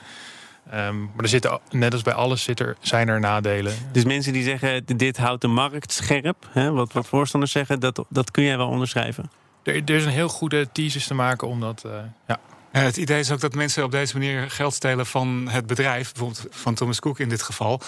Um, 0.74 1.02
maar 1.02 1.24
er 1.24 1.28
zitten, 1.28 1.60
net 1.70 1.94
als 1.94 2.02
bij 2.02 2.14
alles 2.14 2.44
zit 2.44 2.60
er, 2.60 2.78
zijn 2.80 3.08
er 3.08 3.20
nadelen. 3.20 3.74
Dus 3.92 4.04
mensen 4.04 4.34
die 4.34 4.44
zeggen 4.44 4.86
dit 4.86 5.18
houdt 5.18 5.42
de 5.42 5.48
markt 5.48 5.92
scherp, 5.92 6.50
hè, 6.52 6.72
wat, 6.72 6.94
wat 6.94 7.08
voorstanders 7.08 7.52
zeggen, 7.52 7.80
dat, 7.80 8.06
dat 8.10 8.32
kun 8.32 8.44
jij 8.44 8.58
wel 8.58 8.68
onderschrijven? 8.68 9.32
Er, 9.64 9.76
er 9.76 9.90
is 9.96 10.06
een 10.06 10.12
heel 10.12 10.30
goede 10.30 10.72
thesis 10.72 11.08
te 11.08 11.14
maken 11.14 11.48
om 11.48 11.60
dat. 11.60 11.84
Uh, 11.86 11.92
ja. 12.28 12.40
Het 12.72 12.98
idee 12.98 13.20
is 13.20 13.32
ook 13.32 13.40
dat 13.40 13.56
mensen 13.56 13.84
op 13.84 13.92
deze 13.92 14.18
manier 14.18 14.52
geld 14.52 14.74
stelen 14.74 15.06
van 15.06 15.48
het 15.50 15.68
bedrijf. 15.68 16.12
Bijvoorbeeld 16.12 16.48
van 16.50 16.74
Thomas 16.74 17.00
Cook 17.00 17.20
in 17.20 17.30
dit 17.30 17.42
geval. 17.42 17.82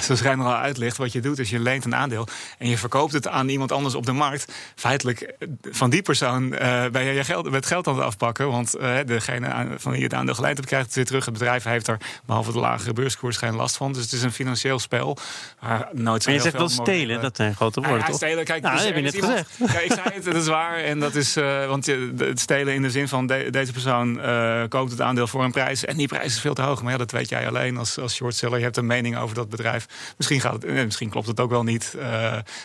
Zoals 0.00 0.22
Reiner 0.22 0.46
al 0.46 0.54
uitlegt, 0.54 0.96
wat 0.96 1.12
je 1.12 1.20
doet 1.20 1.38
is 1.38 1.50
je 1.50 1.58
leent 1.58 1.84
een 1.84 1.94
aandeel. 1.94 2.26
En 2.58 2.68
je 2.68 2.78
verkoopt 2.78 3.12
het 3.12 3.28
aan 3.28 3.48
iemand 3.48 3.72
anders 3.72 3.94
op 3.94 4.06
de 4.06 4.12
markt. 4.12 4.52
Feitelijk 4.74 5.20
eh, 5.20 5.48
van 5.62 5.90
die 5.90 6.02
persoon 6.02 6.52
uh, 6.52 6.86
ben 6.86 7.04
je 7.04 7.12
je 7.12 7.24
geld, 7.24 7.52
het 7.52 7.66
geld 7.66 7.86
aan 7.86 7.94
het 7.94 8.04
afpakken. 8.04 8.50
Want 8.50 8.76
uh, 8.76 8.96
degene 9.06 9.68
van 9.76 9.90
wie 9.90 10.00
je 10.00 10.06
het 10.06 10.14
aandeel 10.14 10.34
geleend 10.34 10.56
hebt, 10.56 10.68
krijgt 10.68 10.86
het 10.86 10.94
weer 10.94 11.04
terug. 11.04 11.24
Het 11.24 11.34
bedrijf 11.34 11.64
heeft 11.64 11.88
er, 11.88 11.98
behalve 12.24 12.52
de 12.52 12.58
lagere 12.58 12.92
beurskoers, 12.92 13.36
geen 13.36 13.54
last 13.54 13.76
van. 13.76 13.92
Dus 13.92 14.02
het 14.02 14.12
is 14.12 14.22
een 14.22 14.32
financieel 14.32 14.78
spel. 14.78 15.18
Maar 15.60 15.88
nooit 15.92 16.22
zo 16.22 16.30
je 16.30 16.40
zegt 16.40 16.56
wel 16.56 16.68
stelen, 16.68 17.20
dat 17.20 17.36
zijn 17.36 17.54
grote 17.54 17.80
woorden, 17.80 18.06
ja, 18.08 18.12
stelen, 18.12 18.44
kijk, 18.44 18.62
nou, 18.62 18.76
dus 18.76 18.84
heb 18.84 18.94
je 18.94 19.00
net 19.00 19.14
gezegd. 19.14 19.50
Ja, 19.58 19.80
ik 19.80 19.92
zei 19.92 20.14
het, 20.14 20.24
dat 20.24 20.34
is 20.34 20.46
waar. 20.46 20.76
En 20.76 20.98
dat 20.98 21.14
is, 21.14 21.34
want 21.66 21.86
het 22.16 22.40
stelen 22.40 22.74
in 22.74 22.82
de 22.82 22.90
zin 22.90 23.08
van 23.08 23.26
deze 23.26 23.72
persoon 23.72 24.20
uh, 24.28 24.62
koopt 24.68 24.90
het 24.90 25.00
aandeel 25.00 25.26
voor 25.26 25.44
een 25.44 25.52
prijs. 25.52 25.84
En 25.84 25.96
die 25.96 26.08
prijs 26.08 26.26
is 26.26 26.40
veel 26.40 26.54
te 26.54 26.62
hoog. 26.62 26.82
Maar 26.82 26.92
ja, 26.92 26.98
dat 26.98 27.10
weet 27.10 27.28
jij 27.28 27.48
alleen 27.48 27.76
als, 27.76 27.98
als 27.98 28.14
shortseller. 28.14 28.58
Je 28.58 28.64
hebt 28.64 28.76
een 28.76 28.86
mening 28.86 29.16
over 29.16 29.34
dat 29.34 29.48
bedrijf. 29.48 29.86
Misschien, 30.16 30.40
gaat 30.40 30.52
het, 30.52 30.64
eh, 30.64 30.84
misschien 30.84 31.08
klopt 31.08 31.26
het 31.26 31.40
ook 31.40 31.50
wel 31.50 31.62
niet. 31.62 31.94
Uh, 31.96 32.02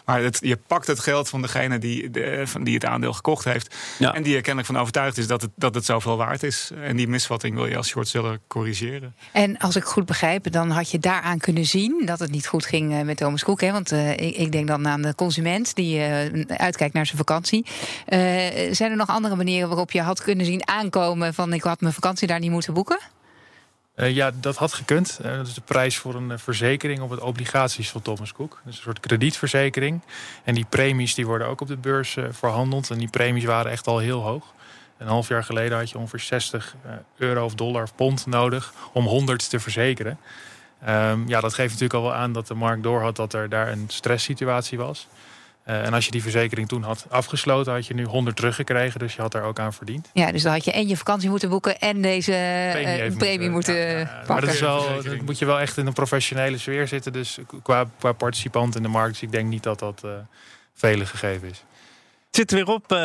maar 0.06 0.22
het, 0.22 0.38
je 0.42 0.58
pakt 0.68 0.88
het 0.88 1.00
geld 1.00 1.30
van 1.30 1.42
degene 1.42 1.78
die, 1.78 2.10
de, 2.10 2.42
van 2.46 2.64
die 2.64 2.74
het 2.74 2.86
aandeel 2.86 3.14
gekocht 3.14 3.44
heeft. 3.44 3.76
Ja. 4.00 4.14
En 4.14 4.24
die 4.24 4.36
er 4.36 4.42
kennelijk 4.42 4.72
van 4.72 4.80
overtuigd 4.80 5.18
is 5.18 5.28
dat 5.28 5.42
het, 5.42 5.52
dat 5.56 5.76
het 5.76 5.86
zoveel 5.86 6.18
waard 6.18 6.44
is. 6.44 6.72
En 6.84 6.96
die 6.96 7.08
misvatting 7.08 7.56
wil 7.56 7.66
je 7.66 7.78
als 7.78 7.88
shortseller 7.88 8.40
corrigeren. 8.48 9.16
En 9.32 9.58
als 9.58 9.76
ik 9.76 9.84
goed 9.84 10.06
begrijp, 10.06 10.52
dan 10.52 10.70
had 10.70 10.92
je 10.92 11.00
daaraan 11.00 11.38
kunnen 11.38 11.66
zien 11.66 12.02
dat 12.06 12.20
het 12.20 12.32
niet 12.32 12.48
goed 12.48 12.66
ging 12.66 13.04
met 13.04 13.18
Thomas 13.18 13.44
Cook. 13.44 13.62
Hè? 13.62 13.72
Want 13.72 13.92
uh, 13.92 14.12
ik, 14.12 14.36
ik, 14.36 14.52
denk 14.52 14.68
dan 14.68 14.88
aan 14.88 15.02
de 15.02 15.16
consument 15.16 15.76
die 15.76 16.02
uitkijkt 16.48 16.94
naar 16.94 17.06
zijn 17.06 17.18
vakantie. 17.18 17.66
zijn 18.72 18.92
er 18.92 18.96
nog 18.96 19.08
andere 19.08 19.36
manieren 19.36 19.68
waarop 19.68 19.92
je 19.92 20.02
had 20.02 20.22
kunnen 20.22 20.46
zien 20.46 20.68
aankomen 20.68 21.34
van 21.34 21.53
ik 21.54 21.64
had 21.64 21.82
mijn 21.82 21.94
vakantie 21.94 22.28
daar 22.28 22.40
niet 22.40 22.52
moeten 22.52 22.74
boeken? 22.74 23.00
Uh, 23.96 24.16
ja, 24.16 24.32
dat 24.40 24.56
had 24.56 24.74
gekund. 24.74 25.20
Uh, 25.22 25.36
dat 25.38 25.48
is 25.48 25.54
de 25.54 25.62
prijs 25.62 25.98
voor 25.98 26.16
een 26.16 26.30
uh, 26.30 26.38
verzekering 26.38 27.02
op 27.02 27.10
het 27.10 27.20
obligaties 27.20 27.90
van 27.90 28.02
Thomas 28.02 28.34
Cook. 28.34 28.62
Dus 28.66 28.76
een 28.76 28.82
soort 28.82 29.00
kredietverzekering. 29.00 30.02
En 30.44 30.56
die 30.56 30.66
premies 30.70 31.16
die 31.16 31.26
worden 31.26 31.48
ook 31.48 31.62
op 31.62 31.68
de 31.68 31.78
beurs 31.78 32.18
verhandeld. 32.30 32.90
En 32.90 32.98
die 32.98 33.10
premies 33.10 33.44
waren 33.44 33.72
echt 33.72 33.88
al 33.88 33.98
heel 33.98 34.22
hoog. 34.22 34.54
Een 34.98 35.08
half 35.08 35.28
jaar 35.28 35.44
geleden 35.44 35.78
had 35.78 35.90
je 35.90 35.98
ongeveer 35.98 36.20
60 36.20 36.76
euro 37.18 37.46
of 37.46 37.56
dollar 37.56 37.84
of 37.84 37.96
pond 37.96 38.26
nodig 38.26 38.74
om 38.94 39.06
100 39.06 39.50
te 39.50 39.60
verzekeren. 39.60 40.18
Um, 40.90 41.28
ja, 41.28 41.40
dat 41.40 41.54
geeft 41.54 41.72
natuurlijk 41.72 41.94
al 41.94 42.02
wel 42.02 42.14
aan 42.14 42.34
dat 42.34 42.48
de 42.48 42.54
markt 42.54 42.84
doorhad 42.84 43.16
dat 43.16 43.34
er 43.34 43.50
daar 43.50 43.72
een 43.72 43.86
stresssituatie 43.88 44.78
was. 44.78 45.08
Uh, 45.68 45.86
en 45.86 45.94
als 45.94 46.06
je 46.06 46.12
die 46.12 46.22
verzekering 46.22 46.68
toen 46.68 46.84
had 46.84 47.06
afgesloten, 47.10 47.74
had 47.74 47.88
je 47.88 47.94
nu 47.94 48.04
100 48.06 48.36
teruggekregen. 48.36 49.00
Dus 49.00 49.16
je 49.16 49.22
had 49.22 49.32
daar 49.32 49.44
ook 49.44 49.60
aan 49.60 49.74
verdiend. 49.74 50.10
Ja, 50.14 50.32
dus 50.32 50.44
dan 50.44 50.52
had 50.52 50.66
je 50.66 50.72
en 50.72 50.88
je 50.88 50.98
vakantie 50.98 51.30
moeten 51.30 51.50
boeken 51.50 51.80
en 51.80 52.02
deze 52.02 52.32
premie, 52.72 53.10
uh, 53.10 53.18
premie 53.18 53.50
moeten, 53.50 53.52
moeten 53.52 53.98
ja, 54.00 54.06
pakken. 54.06 54.28
Maar 54.28 54.42
dat, 54.42 54.54
is 54.54 54.60
wel, 54.60 55.04
dat 55.04 55.22
moet 55.22 55.40
je 55.40 55.46
wel 55.46 55.60
echt 55.60 55.78
in 55.78 55.88
een 55.88 55.94
professionele 55.94 56.58
sfeer 56.58 56.88
zitten. 56.88 57.14
Dus 57.14 57.40
qua, 57.64 57.86
qua 58.00 58.12
participant 58.12 58.76
in 58.76 58.82
de 58.82 58.88
markt. 58.88 59.12
Dus 59.12 59.22
ik 59.22 59.32
denk 59.32 59.50
niet 59.50 59.64
dat 59.64 59.80
dat 59.80 60.02
uh, 60.06 60.12
vele 60.74 61.06
gegeven 61.06 61.50
is. 61.50 61.64
Zit 62.36 62.52
weer 62.52 62.68
op, 62.68 62.92
uh, 62.92 62.98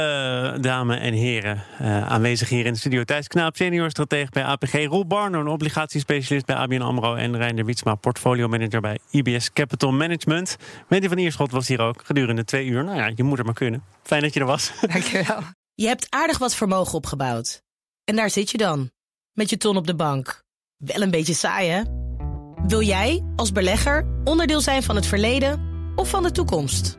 dames 0.61 0.99
en 0.99 1.13
heren. 1.13 1.65
Uh, 1.83 2.09
aanwezig 2.09 2.49
hier 2.49 2.67
in 2.67 2.73
de 2.73 2.79
studio 2.79 3.05
Thijs 3.05 3.29
Knaap, 3.29 3.57
senior 3.57 3.91
stratege 3.91 4.31
bij 4.31 4.45
APG. 4.45 4.73
Roel 4.73 5.07
Barno, 5.07 5.41
een 5.41 5.47
obligatiespecialist 5.47 6.47
bij 6.47 6.57
ABN 6.57 6.81
AMRO. 6.81 7.15
En 7.15 7.37
Reiner 7.37 7.65
Wietsma, 7.65 7.95
portfolio 7.95 8.49
manager 8.49 8.81
bij 8.81 8.99
IBS 9.11 9.53
Capital 9.53 9.93
Management. 9.93 10.57
Wendy 10.89 11.09
van 11.09 11.19
Ierschot 11.19 11.51
was 11.51 11.69
hier 11.69 11.81
ook 11.81 12.03
gedurende 12.05 12.45
twee 12.45 12.67
uur. 12.67 12.85
Nou 12.85 12.97
ja, 12.97 13.11
je 13.15 13.23
moet 13.23 13.39
er 13.39 13.45
maar 13.45 13.55
kunnen. 13.55 13.83
Fijn 14.03 14.23
dat 14.23 14.35
je 14.35 14.41
er 14.41 14.47
was. 14.47 14.73
Dankjewel. 14.93 15.41
Je 15.75 15.87
hebt 15.87 16.07
aardig 16.09 16.39
wat 16.39 16.55
vermogen 16.55 16.95
opgebouwd. 16.95 17.63
En 18.05 18.17
daar 18.17 18.31
zit 18.31 18.51
je 18.51 18.59
dan, 18.59 18.91
met 19.33 19.51
je 19.51 19.57
ton 19.57 19.77
op 19.77 19.87
de 19.87 19.95
bank. 19.95 20.43
Wel 20.77 21.03
een 21.03 21.11
beetje 21.11 21.35
saai, 21.35 21.69
hè? 21.69 21.83
Wil 22.67 22.83
jij, 22.83 23.25
als 23.37 23.53
belegger, 23.53 24.07
onderdeel 24.25 24.61
zijn 24.61 24.83
van 24.83 24.97
het 24.97 25.07
verleden 25.07 25.61
of 25.97 26.09
van 26.09 26.23
de 26.23 26.31
toekomst? 26.31 26.99